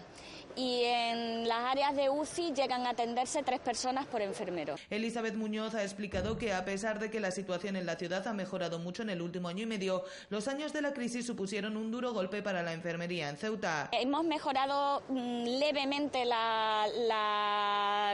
y 0.55 0.83
en 0.83 1.47
las 1.47 1.71
áreas 1.71 1.95
de 1.95 2.09
UCI 2.09 2.53
llegan 2.53 2.85
a 2.85 2.91
atenderse 2.91 3.43
tres 3.43 3.59
personas 3.59 4.05
por 4.05 4.21
enfermero. 4.21 4.75
Elizabeth 4.89 5.35
Muñoz 5.35 5.75
ha 5.75 5.83
explicado 5.83 6.37
que 6.37 6.53
a 6.53 6.65
pesar 6.65 6.99
de 6.99 7.09
que 7.09 7.19
la 7.19 7.31
situación 7.31 7.75
en 7.75 7.85
la 7.85 7.95
ciudad 7.95 8.27
ha 8.27 8.33
mejorado 8.33 8.79
mucho 8.79 9.03
en 9.03 9.09
el 9.09 9.21
último 9.21 9.47
año 9.47 9.63
y 9.63 9.65
medio, 9.65 10.03
los 10.29 10.47
años 10.47 10.73
de 10.73 10.81
la 10.81 10.93
crisis 10.93 11.25
supusieron 11.25 11.77
un 11.77 11.91
duro 11.91 12.13
golpe 12.13 12.41
para 12.41 12.63
la 12.63 12.73
enfermería 12.73 13.29
en 13.29 13.37
Ceuta. 13.37 13.89
Hemos 13.91 14.23
mejorado 14.23 15.03
mm, 15.09 15.43
levemente 15.59 16.25
la, 16.25 16.85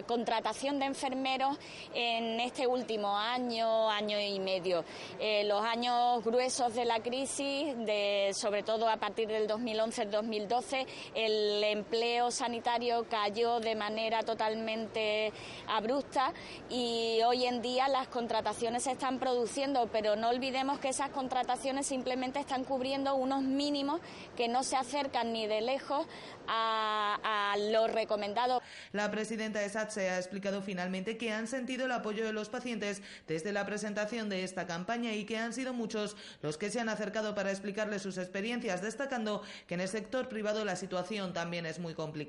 contratación 0.08 0.80
de 0.80 0.86
enfermeros 0.86 1.58
en 1.94 2.40
este 2.40 2.66
último 2.66 3.16
año, 3.18 3.90
año 3.90 4.20
y 4.20 4.40
medio. 4.40 4.84
Eh, 5.20 5.44
los 5.46 5.64
años 5.64 6.24
gruesos 6.24 6.74
de 6.74 6.86
la 6.86 7.02
crisis, 7.02 7.76
de, 7.78 8.32
sobre 8.34 8.64
todo 8.64 8.90
a 8.90 8.98
partir 8.98 9.28
del 9.28 9.48
2011-2012, 9.48 10.86
el 11.14 11.64
empleo 11.64 12.31
sanitario 12.32 13.06
cayó 13.10 13.60
de 13.60 13.76
manera 13.76 14.24
totalmente 14.24 15.32
abrupta 15.68 16.34
y 16.70 17.20
hoy 17.26 17.46
en 17.46 17.62
día 17.62 17.88
las 17.88 18.08
contrataciones 18.08 18.84
se 18.84 18.92
están 18.92 19.20
produciendo, 19.20 19.90
pero 19.92 20.16
no 20.16 20.30
olvidemos 20.30 20.80
que 20.80 20.90
esas 20.90 21.10
contrataciones 21.10 21.88
simplemente 21.88 22.40
están 22.40 22.64
cubriendo 22.64 23.16
unos 23.16 23.44
mínimos 23.44 24.02
que 24.36 24.48
no 24.48 24.64
se 24.64 24.76
acercan 24.76 25.34
ni 25.34 25.48
de 25.48 25.62
lejos 25.62 26.08
a, 26.48 27.56
lo 27.72 27.88
recomendado. 27.88 28.62
La 28.92 29.12
presidenta 29.12 29.60
de 29.60 29.70
SATSE 29.70 30.10
ha 30.10 30.18
explicado 30.18 30.62
finalmente 30.62 31.18
que 31.18 31.32
han 31.32 31.48
sentido 31.48 31.86
el 31.86 31.92
apoyo 31.92 32.26
de 32.26 32.34
los 32.34 32.50
pacientes 32.50 33.02
desde 33.28 33.52
la 33.52 33.66
presentación 33.66 34.30
de 34.30 34.44
esta 34.44 34.66
campaña 34.66 35.14
y 35.14 35.26
que 35.26 35.38
han 35.38 35.54
sido 35.54 35.74
muchos 35.74 36.16
los 36.42 36.58
que 36.58 36.70
se 36.70 36.80
han 36.80 36.90
acercado 36.90 37.36
para 37.36 37.52
explicarles 37.52 38.02
sus 38.02 38.18
experiencias, 38.18 38.82
destacando 38.82 39.44
que 39.68 39.76
en 39.76 39.82
el 39.82 39.88
sector 39.88 40.28
privado 40.28 40.66
la 40.66 40.76
situación 40.76 41.34
también 41.34 41.66
es 41.66 41.80
muy 41.80 41.94
complicada. 41.94 42.21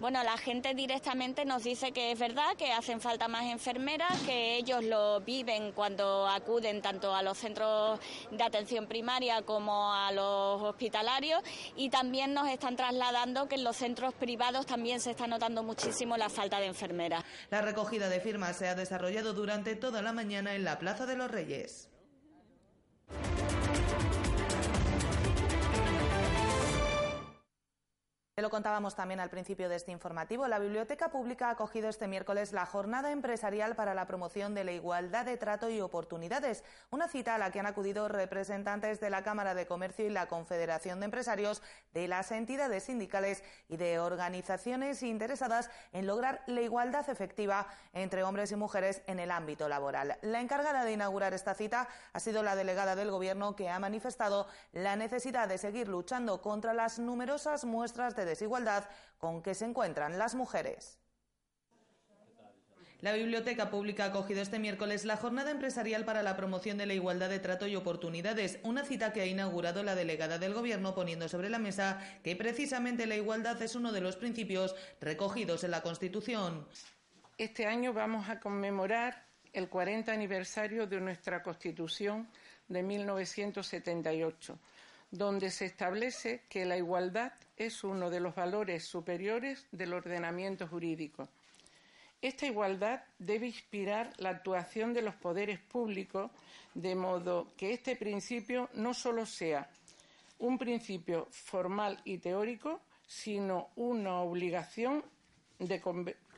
Bueno, 0.00 0.22
la 0.22 0.36
gente 0.36 0.74
directamente 0.74 1.44
nos 1.44 1.64
dice 1.64 1.92
que 1.92 2.12
es 2.12 2.18
verdad, 2.18 2.56
que 2.56 2.72
hacen 2.72 3.00
falta 3.00 3.28
más 3.28 3.44
enfermeras, 3.44 4.18
que 4.22 4.56
ellos 4.56 4.84
lo 4.84 5.20
viven 5.20 5.72
cuando 5.72 6.26
acuden 6.28 6.82
tanto 6.82 7.14
a 7.14 7.22
los 7.22 7.38
centros 7.38 8.00
de 8.30 8.42
atención 8.42 8.86
primaria 8.86 9.42
como 9.42 9.92
a 9.92 10.12
los 10.12 10.62
hospitalarios 10.62 11.42
y 11.76 11.90
también 11.90 12.34
nos 12.34 12.48
están 12.48 12.76
trasladando 12.76 13.48
que 13.48 13.56
en 13.56 13.64
los 13.64 13.76
centros 13.76 14.14
privados 14.14 14.66
también 14.66 15.00
se 15.00 15.10
está 15.10 15.26
notando 15.26 15.62
muchísimo 15.62 16.16
la 16.16 16.28
falta 16.28 16.60
de 16.60 16.66
enfermeras. 16.66 17.24
La 17.50 17.62
recogida 17.62 18.08
de 18.08 18.20
firmas 18.20 18.56
se 18.56 18.68
ha 18.68 18.74
desarrollado 18.74 19.32
durante 19.32 19.76
toda 19.76 20.02
la 20.02 20.12
mañana 20.12 20.54
en 20.54 20.64
la 20.64 20.78
Plaza 20.78 21.06
de 21.06 21.16
los 21.16 21.30
Reyes. 21.30 21.91
Lo 28.40 28.48
contábamos 28.48 28.94
también 28.94 29.20
al 29.20 29.28
principio 29.28 29.68
de 29.68 29.76
este 29.76 29.92
informativo, 29.92 30.48
la 30.48 30.58
Biblioteca 30.58 31.10
Pública 31.10 31.48
ha 31.48 31.50
acogido 31.50 31.90
este 31.90 32.08
miércoles 32.08 32.54
la 32.54 32.64
Jornada 32.64 33.12
Empresarial 33.12 33.76
para 33.76 33.92
la 33.92 34.06
Promoción 34.06 34.54
de 34.54 34.64
la 34.64 34.72
Igualdad 34.72 35.26
de 35.26 35.36
Trato 35.36 35.68
y 35.68 35.82
Oportunidades, 35.82 36.64
una 36.90 37.08
cita 37.08 37.34
a 37.34 37.38
la 37.38 37.50
que 37.50 37.60
han 37.60 37.66
acudido 37.66 38.08
representantes 38.08 39.00
de 39.00 39.10
la 39.10 39.22
Cámara 39.22 39.54
de 39.54 39.66
Comercio 39.66 40.06
y 40.06 40.08
la 40.08 40.28
Confederación 40.28 40.98
de 41.00 41.04
Empresarios, 41.04 41.60
de 41.92 42.08
las 42.08 42.32
entidades 42.32 42.84
sindicales 42.84 43.44
y 43.68 43.76
de 43.76 44.00
organizaciones 44.00 45.02
interesadas 45.02 45.70
en 45.92 46.06
lograr 46.06 46.42
la 46.46 46.62
igualdad 46.62 47.10
efectiva 47.10 47.66
entre 47.92 48.22
hombres 48.22 48.50
y 48.50 48.56
mujeres 48.56 49.02
en 49.08 49.20
el 49.20 49.30
ámbito 49.30 49.68
laboral. 49.68 50.16
La 50.22 50.40
encargada 50.40 50.84
de 50.84 50.92
inaugurar 50.92 51.34
esta 51.34 51.52
cita 51.52 51.86
ha 52.14 52.20
sido 52.20 52.42
la 52.42 52.56
delegada 52.56 52.96
del 52.96 53.10
Gobierno 53.10 53.56
que 53.56 53.68
ha 53.68 53.78
manifestado 53.78 54.46
la 54.72 54.96
necesidad 54.96 55.48
de 55.48 55.58
seguir 55.58 55.88
luchando 55.88 56.40
contra 56.40 56.72
las 56.72 56.98
numerosas 56.98 57.66
muestras 57.66 58.16
de 58.16 58.21
desigualdad 58.24 58.88
con 59.18 59.42
que 59.42 59.54
se 59.54 59.64
encuentran 59.64 60.18
las 60.18 60.34
mujeres. 60.34 60.98
La 63.02 63.12
Biblioteca 63.12 63.68
Pública 63.68 64.04
ha 64.04 64.08
acogido 64.08 64.40
este 64.40 64.60
miércoles 64.60 65.04
la 65.04 65.16
Jornada 65.16 65.50
Empresarial 65.50 66.04
para 66.04 66.22
la 66.22 66.36
Promoción 66.36 66.78
de 66.78 66.86
la 66.86 66.94
Igualdad 66.94 67.30
de 67.30 67.40
Trato 67.40 67.66
y 67.66 67.74
Oportunidades, 67.74 68.60
una 68.62 68.84
cita 68.84 69.12
que 69.12 69.22
ha 69.22 69.26
inaugurado 69.26 69.82
la 69.82 69.96
delegada 69.96 70.38
del 70.38 70.54
Gobierno 70.54 70.94
poniendo 70.94 71.28
sobre 71.28 71.50
la 71.50 71.58
mesa 71.58 71.98
que 72.22 72.36
precisamente 72.36 73.06
la 73.06 73.16
igualdad 73.16 73.60
es 73.60 73.74
uno 73.74 73.90
de 73.90 74.02
los 74.02 74.14
principios 74.14 74.76
recogidos 75.00 75.64
en 75.64 75.72
la 75.72 75.82
Constitución. 75.82 76.64
Este 77.38 77.66
año 77.66 77.92
vamos 77.92 78.28
a 78.28 78.38
conmemorar 78.38 79.26
el 79.52 79.68
40 79.68 80.12
aniversario 80.12 80.86
de 80.86 81.00
nuestra 81.00 81.42
Constitución 81.42 82.28
de 82.68 82.84
1978 82.84 84.60
donde 85.12 85.50
se 85.50 85.66
establece 85.66 86.42
que 86.48 86.64
la 86.64 86.78
igualdad 86.78 87.34
es 87.56 87.84
uno 87.84 88.10
de 88.10 88.18
los 88.18 88.34
valores 88.34 88.84
superiores 88.84 89.66
del 89.70 89.92
ordenamiento 89.92 90.66
jurídico. 90.66 91.28
Esta 92.22 92.46
igualdad 92.46 93.02
debe 93.18 93.46
inspirar 93.46 94.10
la 94.16 94.30
actuación 94.30 94.94
de 94.94 95.02
los 95.02 95.14
poderes 95.14 95.60
públicos 95.60 96.30
de 96.74 96.94
modo 96.94 97.52
que 97.56 97.74
este 97.74 97.94
principio 97.94 98.70
no 98.74 98.94
solo 98.94 99.26
sea 99.26 99.68
un 100.38 100.56
principio 100.56 101.28
formal 101.30 102.00
y 102.04 102.18
teórico, 102.18 102.80
sino 103.06 103.68
una 103.76 104.20
obligación 104.20 105.04
de, 105.58 105.80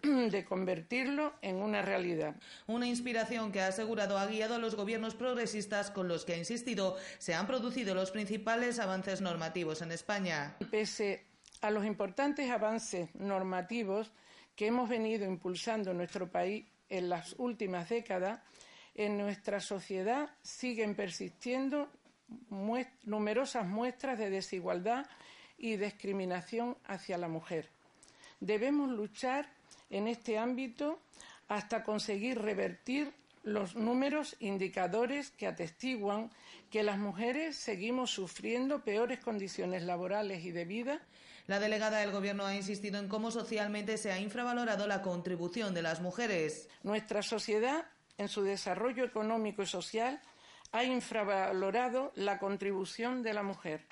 de 0.31 0.45
convertirlo 0.45 1.35
en 1.43 1.57
una 1.57 1.83
realidad. 1.83 2.37
Una 2.67 2.87
inspiración 2.87 3.53
que 3.53 3.61
ha 3.61 3.69
asegurado 3.69 4.19
ha 4.19 4.27
guiado 4.27 4.55
a 4.55 4.59
los 4.59 4.75
gobiernos 4.75 5.14
progresistas 5.14 5.90
con 5.90 6.09
los 6.09 6.25
que 6.25 6.35
ha 6.35 6.38
insistido 6.38 6.97
se 7.19 7.35
han 7.35 7.47
producido 7.47 7.95
los 7.95 8.11
principales 8.11 8.79
avances 8.79 9.21
normativos 9.21 9.83
en 9.83 9.93
España. 9.93 10.57
Pese 10.71 11.25
a 11.61 11.71
los 11.71 11.85
importantes 11.85 12.51
avances 12.51 13.14
normativos 13.14 14.12
que 14.55 14.67
hemos 14.67 14.88
venido 14.88 15.25
impulsando 15.25 15.90
en 15.90 15.99
nuestro 15.99 16.31
país 16.31 16.67
en 16.88 17.09
las 17.09 17.35
últimas 17.38 17.88
décadas, 17.88 18.40
en 18.95 19.19
nuestra 19.19 19.61
sociedad 19.61 20.31
siguen 20.43 20.95
persistiendo 20.95 21.90
numerosas 23.05 23.67
muestras 23.67 24.19
de 24.19 24.31
desigualdad 24.31 25.07
y 25.59 25.77
discriminación 25.77 26.77
hacia 26.85 27.19
la 27.19 27.29
mujer. 27.29 27.69
Debemos 28.40 28.90
luchar 28.90 29.49
en 29.90 30.09
este 30.09 30.38
ámbito 30.38 31.01
hasta 31.49 31.85
conseguir 31.85 32.40
revertir 32.40 33.12
los 33.44 33.77
números 33.77 34.37
indicadores 34.40 35.31
que 35.31 35.47
atestiguan 35.47 36.31
que 36.70 36.83
las 36.83 36.99
mujeres 36.99 37.57
seguimos 37.57 38.11
sufriendo 38.11 38.83
peores 38.83 39.20
condiciones 39.20 39.83
laborales 39.83 40.44
y 40.44 40.51
de 40.51 40.64
vida. 40.64 41.01
La 41.47 41.61
delegada 41.61 41.99
del 41.99 42.11
Gobierno 42.11 42.47
ha 42.47 42.57
insistido 42.57 42.99
en 42.99 43.09
cómo 43.09 43.31
socialmente 43.31 43.99
se 43.99 44.11
ha 44.11 44.18
infravalorado 44.18 44.87
la 44.87 45.03
contribución 45.03 45.75
de 45.75 45.83
las 45.83 46.01
mujeres. 46.01 46.70
Nuestra 46.83 47.23
sociedad, 47.23 47.85
en 48.16 48.29
su 48.29 48.42
desarrollo 48.42 49.05
económico 49.05 49.62
y 49.62 49.66
social, 49.66 50.20
ha 50.73 50.85
infravalorado 50.85 52.12
la 52.16 52.38
contribución 52.38 53.23
de 53.23 53.35
la 53.35 53.42
mujer. 53.42 53.83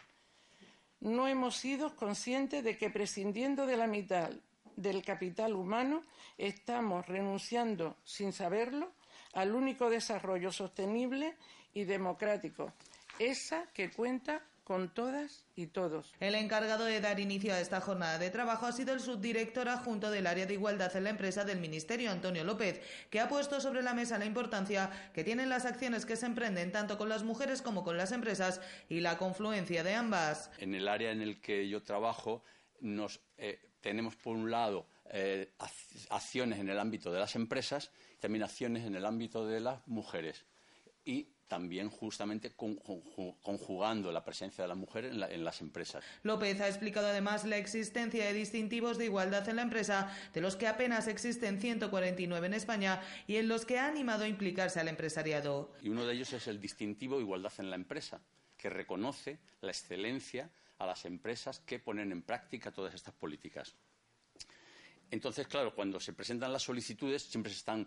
No 1.00 1.28
hemos 1.28 1.56
sido 1.56 1.94
conscientes 1.94 2.64
de 2.64 2.78
que 2.78 2.88
prescindiendo 2.88 3.66
de 3.66 3.76
la 3.76 3.86
mitad 3.86 4.30
del 4.76 5.04
capital 5.04 5.54
humano, 5.54 6.04
estamos 6.38 7.06
renunciando, 7.06 7.96
sin 8.04 8.32
saberlo, 8.32 8.92
al 9.32 9.54
único 9.54 9.90
desarrollo 9.90 10.52
sostenible 10.52 11.36
y 11.72 11.84
democrático, 11.84 12.72
esa 13.18 13.66
que 13.72 13.90
cuenta 13.90 14.42
con 14.64 14.94
todas 14.94 15.44
y 15.56 15.66
todos. 15.66 16.14
El 16.20 16.34
encargado 16.34 16.84
de 16.84 17.00
dar 17.00 17.18
inicio 17.18 17.52
a 17.52 17.60
esta 17.60 17.80
jornada 17.80 18.18
de 18.18 18.30
trabajo 18.30 18.66
ha 18.66 18.72
sido 18.72 18.94
el 18.94 19.00
subdirector 19.00 19.68
adjunto 19.68 20.10
del 20.10 20.26
área 20.26 20.46
de 20.46 20.54
igualdad 20.54 20.94
en 20.96 21.04
la 21.04 21.10
empresa 21.10 21.44
del 21.44 21.58
Ministerio, 21.58 22.10
Antonio 22.10 22.44
López, 22.44 22.80
que 23.10 23.20
ha 23.20 23.28
puesto 23.28 23.60
sobre 23.60 23.82
la 23.82 23.92
mesa 23.92 24.18
la 24.18 24.24
importancia 24.24 24.90
que 25.12 25.24
tienen 25.24 25.48
las 25.48 25.64
acciones 25.64 26.06
que 26.06 26.16
se 26.16 26.26
emprenden 26.26 26.70
tanto 26.70 26.96
con 26.96 27.08
las 27.08 27.24
mujeres 27.24 27.60
como 27.60 27.82
con 27.82 27.96
las 27.96 28.12
empresas 28.12 28.60
y 28.88 29.00
la 29.00 29.18
confluencia 29.18 29.82
de 29.82 29.94
ambas. 29.94 30.50
En 30.58 30.74
el 30.74 30.86
área 30.86 31.10
en 31.10 31.22
el 31.22 31.40
que 31.40 31.68
yo 31.68 31.82
trabajo 31.82 32.44
nos 32.80 33.20
eh, 33.38 33.60
tenemos, 33.82 34.16
por 34.16 34.34
un 34.34 34.50
lado, 34.50 34.86
eh, 35.10 35.52
acciones 36.08 36.58
en 36.58 36.70
el 36.70 36.78
ámbito 36.78 37.12
de 37.12 37.20
las 37.20 37.36
empresas 37.36 37.90
y 38.16 38.20
también 38.20 38.44
acciones 38.44 38.86
en 38.86 38.94
el 38.94 39.04
ámbito 39.04 39.46
de 39.46 39.60
las 39.60 39.86
mujeres. 39.86 40.46
Y 41.04 41.28
también 41.52 41.90
justamente 41.90 42.54
conjugando 42.56 44.10
la 44.10 44.24
presencia 44.24 44.64
de 44.64 44.68
la 44.68 44.74
mujer 44.74 45.04
en, 45.04 45.44
las 45.44 45.60
empresas. 45.60 46.02
López 46.22 46.58
ha 46.62 46.66
explicado 46.66 47.08
además 47.08 47.44
la 47.44 47.58
existencia 47.58 48.24
de 48.24 48.32
distintivos 48.32 48.96
de 48.96 49.04
igualdad 49.04 49.46
en 49.50 49.56
la 49.56 49.62
empresa, 49.62 50.16
de 50.32 50.40
los 50.40 50.56
que 50.56 50.66
apenas 50.66 51.08
existen 51.08 51.60
149 51.60 52.46
en 52.46 52.54
España 52.54 53.02
y 53.26 53.36
en 53.36 53.48
los 53.48 53.66
que 53.66 53.78
ha 53.78 53.86
animado 53.86 54.24
a 54.24 54.28
implicarse 54.28 54.80
al 54.80 54.88
empresariado. 54.88 55.70
Y 55.82 55.90
uno 55.90 56.06
de 56.06 56.14
ellos 56.14 56.32
es 56.32 56.46
el 56.46 56.58
distintivo 56.58 57.20
igualdad 57.20 57.52
en 57.58 57.68
la 57.68 57.76
empresa, 57.76 58.22
que 58.56 58.70
reconoce 58.70 59.38
la 59.60 59.72
excelencia 59.72 60.48
a 60.78 60.86
las 60.86 61.04
empresas 61.04 61.60
que 61.60 61.78
ponen 61.78 62.12
en 62.12 62.22
práctica 62.22 62.72
todas 62.72 62.94
estas 62.94 63.14
políticas. 63.14 63.76
Entonces, 65.12 65.46
claro, 65.46 65.74
cuando 65.74 66.00
se 66.00 66.14
presentan 66.14 66.52
las 66.52 66.62
solicitudes 66.62 67.22
siempre 67.22 67.52
se 67.52 67.58
están 67.58 67.86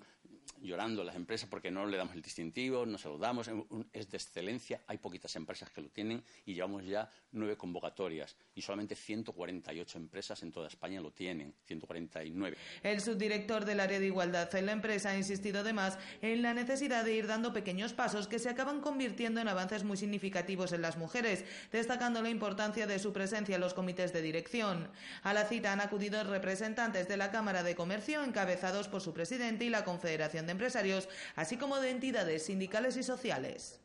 llorando 0.61 1.03
las 1.03 1.15
empresas 1.15 1.49
porque 1.49 1.71
no 1.71 1.85
le 1.85 1.97
damos 1.97 2.15
el 2.15 2.21
distintivo, 2.21 2.85
no 2.85 2.97
se 2.97 3.07
lo 3.07 3.17
damos, 3.17 3.49
es 3.93 4.09
de 4.09 4.17
excelencia, 4.17 4.81
hay 4.87 4.97
poquitas 4.97 5.35
empresas 5.35 5.69
que 5.69 5.81
lo 5.81 5.89
tienen 5.89 6.23
y 6.45 6.53
llevamos 6.53 6.85
ya 6.85 7.09
nueve 7.31 7.57
convocatorias 7.57 8.35
y 8.53 8.61
solamente 8.61 8.95
148 8.95 9.97
empresas 9.97 10.41
en 10.43 10.51
toda 10.51 10.67
España 10.67 11.01
lo 11.01 11.11
tienen, 11.11 11.53
149. 11.65 12.57
El 12.83 13.01
subdirector 13.01 13.65
del 13.65 13.79
área 13.79 13.99
de 13.99 14.07
igualdad 14.07 14.53
en 14.55 14.65
la 14.65 14.71
empresa 14.71 15.11
ha 15.11 15.17
insistido 15.17 15.59
además 15.59 15.97
en 16.21 16.41
la 16.41 16.53
necesidad 16.53 17.03
de 17.03 17.15
ir 17.15 17.27
dando 17.27 17.53
pequeños 17.53 17.93
pasos 17.93 18.27
que 18.27 18.39
se 18.39 18.49
acaban 18.49 18.81
convirtiendo 18.81 19.41
en 19.41 19.47
avances 19.47 19.83
muy 19.83 19.97
significativos 19.97 20.73
en 20.73 20.81
las 20.81 20.97
mujeres, 20.97 21.45
destacando 21.71 22.21
la 22.21 22.29
importancia 22.29 22.87
de 22.87 22.99
su 22.99 23.13
presencia 23.13 23.55
en 23.55 23.61
los 23.61 23.73
comités 23.73 24.13
de 24.13 24.21
dirección. 24.21 24.89
A 25.23 25.33
la 25.33 25.45
cita 25.45 25.73
han 25.73 25.81
acudido 25.81 26.23
representantes 26.23 27.07
de 27.07 27.14
la 27.17 27.31
Cámara 27.31 27.63
de 27.63 27.75
Comercio 27.75 28.23
encabezados 28.23 28.87
por 28.87 29.01
su 29.01 29.13
presidente 29.13 29.65
y 29.65 29.69
la 29.69 29.83
Confederación 29.83 30.45
de 30.45 30.53
Empresarios, 30.53 31.07
así 31.35 31.57
como 31.57 31.79
de 31.79 31.91
entidades 31.91 32.45
sindicales 32.45 32.97
y 32.97 33.03
sociales. 33.03 33.84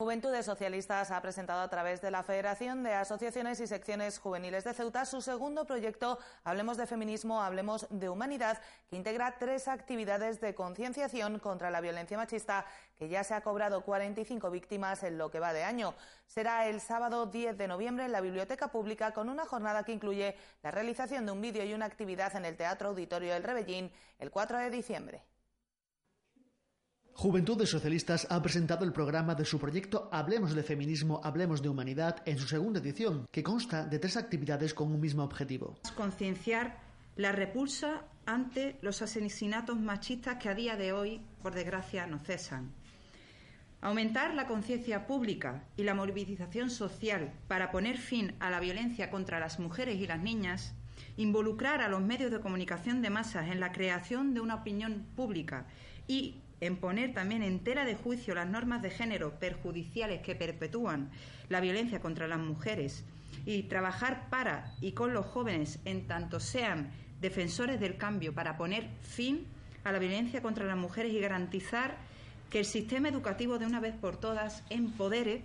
Juventudes 0.00 0.46
Socialistas 0.46 1.10
ha 1.10 1.20
presentado 1.20 1.60
a 1.60 1.68
través 1.68 2.00
de 2.00 2.12
la 2.12 2.22
Federación 2.22 2.84
de 2.84 2.94
Asociaciones 2.94 3.58
y 3.58 3.66
Secciones 3.66 4.20
Juveniles 4.20 4.62
de 4.62 4.72
Ceuta 4.72 5.04
su 5.04 5.20
segundo 5.20 5.64
proyecto 5.64 6.20
Hablemos 6.44 6.76
de 6.76 6.86
Feminismo, 6.86 7.42
Hablemos 7.42 7.84
de 7.90 8.08
Humanidad, 8.08 8.60
que 8.88 8.94
integra 8.94 9.38
tres 9.40 9.66
actividades 9.66 10.40
de 10.40 10.54
concienciación 10.54 11.40
contra 11.40 11.72
la 11.72 11.80
violencia 11.80 12.16
machista, 12.16 12.64
que 12.96 13.08
ya 13.08 13.24
se 13.24 13.34
ha 13.34 13.40
cobrado 13.40 13.80
45 13.80 14.52
víctimas 14.52 15.02
en 15.02 15.18
lo 15.18 15.32
que 15.32 15.40
va 15.40 15.52
de 15.52 15.64
año. 15.64 15.96
Será 16.28 16.68
el 16.68 16.80
sábado 16.80 17.26
10 17.26 17.58
de 17.58 17.66
noviembre 17.66 18.04
en 18.04 18.12
la 18.12 18.20
Biblioteca 18.20 18.68
Pública 18.68 19.12
con 19.12 19.28
una 19.28 19.46
jornada 19.46 19.82
que 19.82 19.90
incluye 19.90 20.36
la 20.62 20.70
realización 20.70 21.26
de 21.26 21.32
un 21.32 21.40
vídeo 21.40 21.64
y 21.64 21.74
una 21.74 21.86
actividad 21.86 22.36
en 22.36 22.44
el 22.44 22.56
Teatro 22.56 22.90
Auditorio 22.90 23.34
del 23.34 23.42
Rebellín 23.42 23.90
el 24.20 24.30
4 24.30 24.58
de 24.58 24.70
diciembre. 24.70 25.24
Juventudes 27.20 27.70
Socialistas 27.70 28.28
ha 28.30 28.40
presentado 28.40 28.84
el 28.84 28.92
programa 28.92 29.34
de 29.34 29.44
su 29.44 29.58
proyecto 29.58 30.08
Hablemos 30.12 30.54
de 30.54 30.62
Feminismo, 30.62 31.20
Hablemos 31.24 31.60
de 31.60 31.68
Humanidad 31.68 32.22
en 32.24 32.38
su 32.38 32.46
segunda 32.46 32.78
edición, 32.78 33.26
que 33.32 33.42
consta 33.42 33.84
de 33.84 33.98
tres 33.98 34.16
actividades 34.16 34.72
con 34.72 34.92
un 34.92 35.00
mismo 35.00 35.24
objetivo. 35.24 35.74
Concienciar 35.96 36.78
la 37.16 37.32
repulsa 37.32 38.04
ante 38.24 38.78
los 38.82 39.02
asesinatos 39.02 39.80
machistas 39.80 40.36
que 40.36 40.48
a 40.48 40.54
día 40.54 40.76
de 40.76 40.92
hoy, 40.92 41.20
por 41.42 41.56
desgracia, 41.56 42.06
no 42.06 42.20
cesan. 42.20 42.70
Aumentar 43.80 44.34
la 44.34 44.46
conciencia 44.46 45.04
pública 45.08 45.64
y 45.76 45.82
la 45.82 45.94
movilización 45.94 46.70
social 46.70 47.32
para 47.48 47.72
poner 47.72 47.98
fin 47.98 48.36
a 48.38 48.48
la 48.48 48.60
violencia 48.60 49.10
contra 49.10 49.40
las 49.40 49.58
mujeres 49.58 49.96
y 49.96 50.06
las 50.06 50.22
niñas, 50.22 50.72
involucrar 51.16 51.80
a 51.80 51.88
los 51.88 52.00
medios 52.00 52.30
de 52.30 52.38
comunicación 52.38 53.02
de 53.02 53.10
masas 53.10 53.48
en 53.48 53.58
la 53.58 53.72
creación 53.72 54.34
de 54.34 54.40
una 54.40 54.54
opinión 54.54 55.04
pública 55.16 55.66
y 56.08 56.40
en 56.60 56.76
poner 56.76 57.14
también 57.14 57.42
en 57.42 57.60
tela 57.60 57.84
de 57.84 57.94
juicio 57.94 58.34
las 58.34 58.48
normas 58.48 58.82
de 58.82 58.90
género 58.90 59.38
perjudiciales 59.38 60.22
que 60.22 60.34
perpetúan 60.34 61.10
la 61.48 61.60
violencia 61.60 62.00
contra 62.00 62.26
las 62.26 62.40
mujeres 62.40 63.04
y 63.46 63.64
trabajar 63.64 64.28
para 64.28 64.72
y 64.80 64.92
con 64.92 65.14
los 65.14 65.26
jóvenes 65.26 65.78
en 65.84 66.06
tanto 66.06 66.40
sean 66.40 66.90
defensores 67.20 67.78
del 67.78 67.96
cambio 67.96 68.34
para 68.34 68.56
poner 68.56 68.88
fin 69.02 69.46
a 69.84 69.92
la 69.92 69.98
violencia 69.98 70.42
contra 70.42 70.64
las 70.64 70.76
mujeres 70.76 71.12
y 71.12 71.20
garantizar 71.20 71.96
que 72.50 72.60
el 72.60 72.64
sistema 72.64 73.08
educativo 73.08 73.58
de 73.58 73.66
una 73.66 73.80
vez 73.80 73.94
por 73.94 74.16
todas 74.16 74.64
empodere 74.70 75.42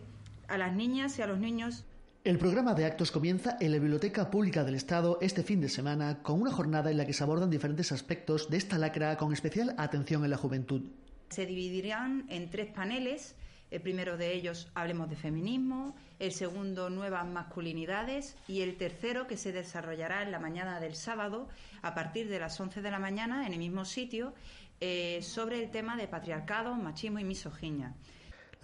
a 0.47 0.57
las 0.57 0.73
niñas 0.73 1.19
y 1.19 1.21
a 1.21 1.27
los 1.27 1.39
niños 1.39 1.83
el 2.23 2.37
programa 2.37 2.73
de 2.73 2.85
actos 2.85 3.11
comienza 3.11 3.57
en 3.59 3.73
la 3.73 3.79
Biblioteca 3.79 4.31
Pública 4.31 4.63
del 4.63 4.75
Estado 4.75 5.17
este 5.19 5.43
fin 5.43 5.59
de 5.59 5.67
semana 5.67 6.23
con 6.23 6.41
una 6.41 6.51
jornada 6.51 6.89
en 6.89 6.95
la 6.95 7.05
que 7.05 7.11
se 7.11 7.21
abordan 7.21 7.49
diferentes 7.49 7.91
aspectos 7.91 8.49
de 8.49 8.55
esta 8.55 8.77
lacra 8.77 9.17
con 9.17 9.33
especial 9.33 9.75
atención 9.77 10.23
en 10.23 10.31
la 10.31 10.37
juventud. 10.37 10.83
Se 11.31 11.45
dividirán 11.45 12.25
en 12.29 12.49
tres 12.49 12.71
paneles. 12.71 13.35
El 13.71 13.81
primero 13.81 14.15
de 14.15 14.33
ellos, 14.33 14.69
hablemos 14.73 15.09
de 15.09 15.17
feminismo, 15.17 15.97
el 16.19 16.31
segundo, 16.31 16.89
nuevas 16.89 17.27
masculinidades 17.27 18.37
y 18.47 18.61
el 18.61 18.77
tercero, 18.77 19.27
que 19.27 19.35
se 19.35 19.51
desarrollará 19.51 20.23
en 20.23 20.31
la 20.31 20.39
mañana 20.39 20.79
del 20.79 20.95
sábado, 20.95 21.49
a 21.81 21.93
partir 21.93 22.29
de 22.29 22.39
las 22.39 22.57
11 22.57 22.81
de 22.81 22.91
la 22.91 22.99
mañana, 22.99 23.45
en 23.47 23.51
el 23.51 23.59
mismo 23.59 23.83
sitio, 23.83 24.33
eh, 24.79 25.19
sobre 25.23 25.61
el 25.61 25.71
tema 25.71 25.97
de 25.97 26.07
patriarcado, 26.07 26.75
machismo 26.75 27.19
y 27.19 27.25
misoginia. 27.25 27.95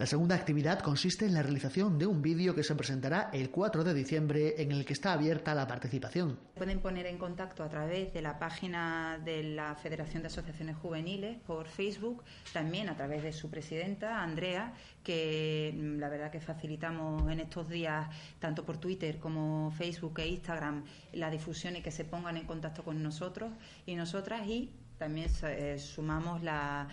La 0.00 0.06
segunda 0.06 0.34
actividad 0.34 0.80
consiste 0.80 1.26
en 1.26 1.34
la 1.34 1.42
realización 1.42 1.98
de 1.98 2.06
un 2.06 2.22
vídeo 2.22 2.54
que 2.54 2.62
se 2.62 2.74
presentará 2.74 3.28
el 3.34 3.50
4 3.50 3.84
de 3.84 3.92
diciembre 3.92 4.54
en 4.56 4.72
el 4.72 4.86
que 4.86 4.94
está 4.94 5.12
abierta 5.12 5.54
la 5.54 5.66
participación. 5.66 6.38
Pueden 6.54 6.80
poner 6.80 7.04
en 7.04 7.18
contacto 7.18 7.62
a 7.62 7.68
través 7.68 8.14
de 8.14 8.22
la 8.22 8.38
página 8.38 9.20
de 9.22 9.42
la 9.42 9.74
Federación 9.74 10.22
de 10.22 10.28
Asociaciones 10.28 10.78
Juveniles 10.78 11.36
por 11.46 11.68
Facebook, 11.68 12.24
también 12.54 12.88
a 12.88 12.96
través 12.96 13.22
de 13.22 13.34
su 13.34 13.50
presidenta, 13.50 14.22
Andrea, 14.22 14.72
que 15.04 15.74
mm, 15.76 15.98
la 15.98 16.08
verdad 16.08 16.30
que 16.30 16.40
facilitamos 16.40 17.30
en 17.30 17.40
estos 17.40 17.68
días, 17.68 18.08
tanto 18.38 18.64
por 18.64 18.78
Twitter 18.78 19.18
como 19.18 19.70
Facebook 19.70 20.18
e 20.20 20.28
Instagram, 20.28 20.82
la 21.12 21.28
difusión 21.28 21.76
y 21.76 21.82
que 21.82 21.90
se 21.90 22.06
pongan 22.06 22.38
en 22.38 22.46
contacto 22.46 22.84
con 22.84 23.02
nosotros 23.02 23.52
y 23.84 23.96
nosotras 23.96 24.46
y 24.46 24.70
también 25.00 25.30
eh, 25.44 25.78
sumamos 25.78 26.42
la, 26.42 26.86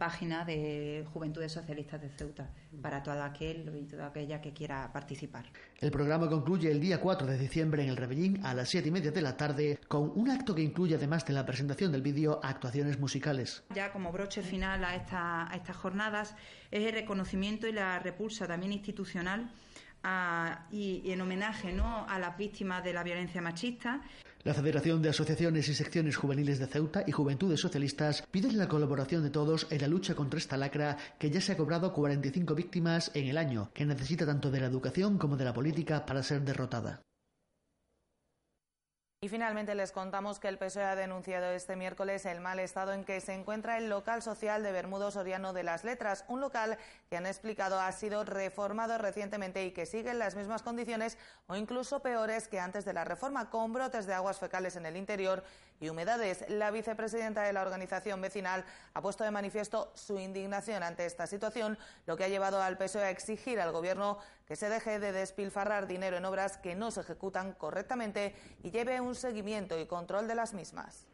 página 0.00 0.44
de 0.44 1.06
Juventudes 1.12 1.52
Socialistas 1.52 2.02
de 2.02 2.08
Ceuta 2.08 2.50
para 2.82 3.04
todo 3.04 3.22
aquel 3.22 3.72
y 3.80 3.84
toda 3.84 4.08
aquella 4.08 4.40
que 4.40 4.52
quiera 4.52 4.92
participar. 4.92 5.44
El 5.78 5.92
programa 5.92 6.28
concluye 6.28 6.72
el 6.72 6.80
día 6.80 7.00
4 7.00 7.24
de 7.24 7.38
diciembre 7.38 7.84
en 7.84 7.90
el 7.90 7.96
Rebellín 7.96 8.44
a 8.44 8.52
las 8.52 8.68
7 8.70 8.88
y 8.88 8.90
media 8.90 9.12
de 9.12 9.22
la 9.22 9.36
tarde 9.36 9.78
con 9.86 10.10
un 10.16 10.28
acto 10.28 10.56
que 10.56 10.62
incluye, 10.62 10.96
además 10.96 11.24
de 11.24 11.34
la 11.34 11.46
presentación 11.46 11.92
del 11.92 12.02
vídeo, 12.02 12.40
actuaciones 12.42 12.98
musicales. 12.98 13.62
Ya 13.76 13.92
como 13.92 14.10
broche 14.10 14.42
final 14.42 14.84
a, 14.84 14.96
esta, 14.96 15.48
a 15.48 15.54
estas 15.54 15.76
jornadas 15.76 16.34
es 16.72 16.84
el 16.84 16.94
reconocimiento 16.94 17.68
y 17.68 17.72
la 17.72 18.00
repulsa 18.00 18.48
también 18.48 18.72
institucional 18.72 19.52
y, 20.70 21.10
en 21.10 21.20
homenaje 21.20 21.72
¿no? 21.72 22.06
a 22.08 22.18
las 22.18 22.36
víctimas 22.36 22.82
de 22.84 22.92
la 22.92 23.02
violencia 23.02 23.40
machista. 23.40 24.00
La 24.46 24.54
Federación 24.54 25.02
de 25.02 25.08
Asociaciones 25.08 25.68
y 25.68 25.74
Secciones 25.74 26.16
Juveniles 26.16 26.60
de 26.60 26.68
Ceuta 26.68 27.02
y 27.04 27.10
Juventudes 27.10 27.58
Socialistas 27.58 28.22
piden 28.30 28.58
la 28.58 28.68
colaboración 28.68 29.24
de 29.24 29.30
todos 29.30 29.66
en 29.70 29.80
la 29.80 29.88
lucha 29.88 30.14
contra 30.14 30.38
esta 30.38 30.56
lacra 30.56 30.96
que 31.18 31.32
ya 31.32 31.40
se 31.40 31.50
ha 31.50 31.56
cobrado 31.56 31.92
45 31.92 32.54
víctimas 32.54 33.10
en 33.14 33.26
el 33.26 33.38
año, 33.38 33.72
que 33.74 33.84
necesita 33.84 34.24
tanto 34.24 34.52
de 34.52 34.60
la 34.60 34.66
educación 34.66 35.18
como 35.18 35.36
de 35.36 35.46
la 35.46 35.52
política 35.52 36.06
para 36.06 36.22
ser 36.22 36.42
derrotada. 36.42 37.02
Y 39.26 39.28
finalmente 39.28 39.74
les 39.74 39.90
contamos 39.90 40.38
que 40.38 40.46
el 40.46 40.56
PSOE 40.56 40.84
ha 40.84 40.94
denunciado 40.94 41.50
este 41.50 41.74
miércoles 41.74 42.24
el 42.26 42.40
mal 42.40 42.60
estado 42.60 42.92
en 42.92 43.02
que 43.02 43.20
se 43.20 43.34
encuentra 43.34 43.76
el 43.76 43.88
local 43.88 44.22
social 44.22 44.62
de 44.62 44.70
Bermudo 44.70 45.10
Soriano 45.10 45.52
de 45.52 45.64
las 45.64 45.82
Letras, 45.82 46.24
un 46.28 46.40
local 46.40 46.78
que 47.10 47.16
han 47.16 47.26
explicado 47.26 47.80
ha 47.80 47.90
sido 47.90 48.22
reformado 48.22 48.98
recientemente 48.98 49.66
y 49.66 49.72
que 49.72 49.84
sigue 49.84 50.12
en 50.12 50.20
las 50.20 50.36
mismas 50.36 50.62
condiciones 50.62 51.18
o 51.48 51.56
incluso 51.56 52.02
peores 52.02 52.46
que 52.46 52.60
antes 52.60 52.84
de 52.84 52.92
la 52.92 53.02
reforma, 53.02 53.50
con 53.50 53.72
brotes 53.72 54.06
de 54.06 54.14
aguas 54.14 54.38
fecales 54.38 54.76
en 54.76 54.86
el 54.86 54.96
interior 54.96 55.42
y 55.80 55.88
humedades. 55.88 56.44
La 56.48 56.70
vicepresidenta 56.70 57.42
de 57.42 57.52
la 57.52 57.62
organización 57.62 58.20
vecinal 58.20 58.64
ha 58.94 59.02
puesto 59.02 59.24
de 59.24 59.30
manifiesto 59.30 59.92
su 59.94 60.18
indignación 60.18 60.82
ante 60.82 61.06
esta 61.06 61.26
situación, 61.26 61.78
lo 62.06 62.16
que 62.16 62.24
ha 62.24 62.28
llevado 62.28 62.62
al 62.62 62.78
PSOE 62.78 63.04
a 63.04 63.10
exigir 63.10 63.60
al 63.60 63.72
Gobierno 63.72 64.18
que 64.46 64.56
se 64.56 64.68
deje 64.68 64.98
de 64.98 65.12
despilfarrar 65.12 65.86
dinero 65.86 66.16
en 66.16 66.24
obras 66.24 66.56
que 66.56 66.74
no 66.74 66.90
se 66.90 67.00
ejecutan 67.00 67.52
correctamente 67.52 68.34
y 68.62 68.70
lleve 68.70 69.00
un 69.00 69.14
seguimiento 69.14 69.78
y 69.78 69.86
control 69.86 70.28
de 70.28 70.34
las 70.34 70.54
mismas. 70.54 71.06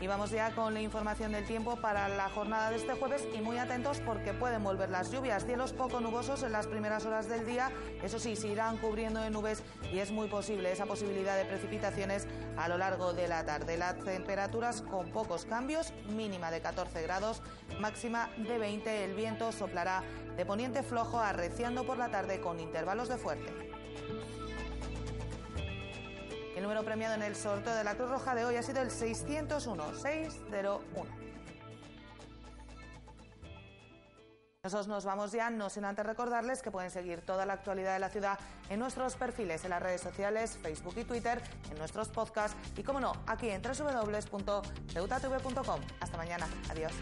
Y 0.00 0.06
vamos 0.06 0.30
ya 0.30 0.50
con 0.52 0.72
la 0.72 0.80
información 0.80 1.32
del 1.32 1.46
tiempo 1.46 1.76
para 1.76 2.08
la 2.08 2.30
jornada 2.30 2.70
de 2.70 2.76
este 2.76 2.94
jueves 2.94 3.28
y 3.36 3.42
muy 3.42 3.58
atentos 3.58 4.00
porque 4.00 4.32
pueden 4.32 4.64
volver 4.64 4.88
las 4.88 5.10
lluvias. 5.10 5.44
Cielos 5.44 5.74
poco 5.74 6.00
nubosos 6.00 6.42
en 6.42 6.52
las 6.52 6.66
primeras 6.66 7.04
horas 7.04 7.28
del 7.28 7.44
día, 7.44 7.70
eso 8.02 8.18
sí, 8.18 8.34
se 8.34 8.48
irán 8.48 8.78
cubriendo 8.78 9.20
de 9.20 9.28
nubes 9.28 9.62
y 9.92 9.98
es 9.98 10.10
muy 10.10 10.28
posible 10.28 10.72
esa 10.72 10.86
posibilidad 10.86 11.36
de 11.36 11.44
precipitaciones 11.44 12.26
a 12.56 12.68
lo 12.68 12.78
largo 12.78 13.12
de 13.12 13.28
la 13.28 13.44
tarde. 13.44 13.76
Las 13.76 13.98
temperaturas 13.98 14.80
con 14.80 15.10
pocos 15.10 15.44
cambios, 15.44 15.92
mínima 16.08 16.50
de 16.50 16.62
14 16.62 17.02
grados, 17.02 17.42
máxima 17.78 18.30
de 18.38 18.56
20. 18.56 19.04
El 19.04 19.14
viento 19.14 19.52
soplará 19.52 20.02
de 20.34 20.46
poniente 20.46 20.82
flojo 20.82 21.18
arreciando 21.18 21.84
por 21.84 21.98
la 21.98 22.10
tarde 22.10 22.40
con 22.40 22.58
intervalos 22.58 23.08
de 23.10 23.18
fuerte. 23.18 23.69
El 26.60 26.64
número 26.64 26.84
premiado 26.84 27.14
en 27.14 27.22
el 27.22 27.34
sorteo 27.34 27.74
de 27.74 27.84
la 27.84 27.94
Cruz 27.94 28.10
Roja 28.10 28.34
de 28.34 28.44
hoy 28.44 28.56
ha 28.56 28.62
sido 28.62 28.82
el 28.82 28.90
601 28.90 29.94
601. 29.94 30.84
Nosotros 34.62 34.86
nos 34.86 35.06
vamos 35.06 35.32
ya, 35.32 35.48
no 35.48 35.70
sin 35.70 35.86
antes 35.86 36.04
recordarles 36.04 36.60
que 36.60 36.70
pueden 36.70 36.90
seguir 36.90 37.22
toda 37.22 37.46
la 37.46 37.54
actualidad 37.54 37.94
de 37.94 38.00
la 38.00 38.10
ciudad 38.10 38.38
en 38.68 38.78
nuestros 38.78 39.16
perfiles 39.16 39.64
en 39.64 39.70
las 39.70 39.82
redes 39.82 40.02
sociales, 40.02 40.58
Facebook 40.60 40.98
y 40.98 41.04
Twitter, 41.04 41.40
en 41.70 41.78
nuestros 41.78 42.10
podcasts 42.10 42.58
y, 42.76 42.82
como 42.82 43.00
no, 43.00 43.14
aquí 43.26 43.48
en 43.48 43.62
www.ceutatv.com. 43.62 45.80
Hasta 46.00 46.16
mañana. 46.18 46.46
Adiós. 46.68 46.92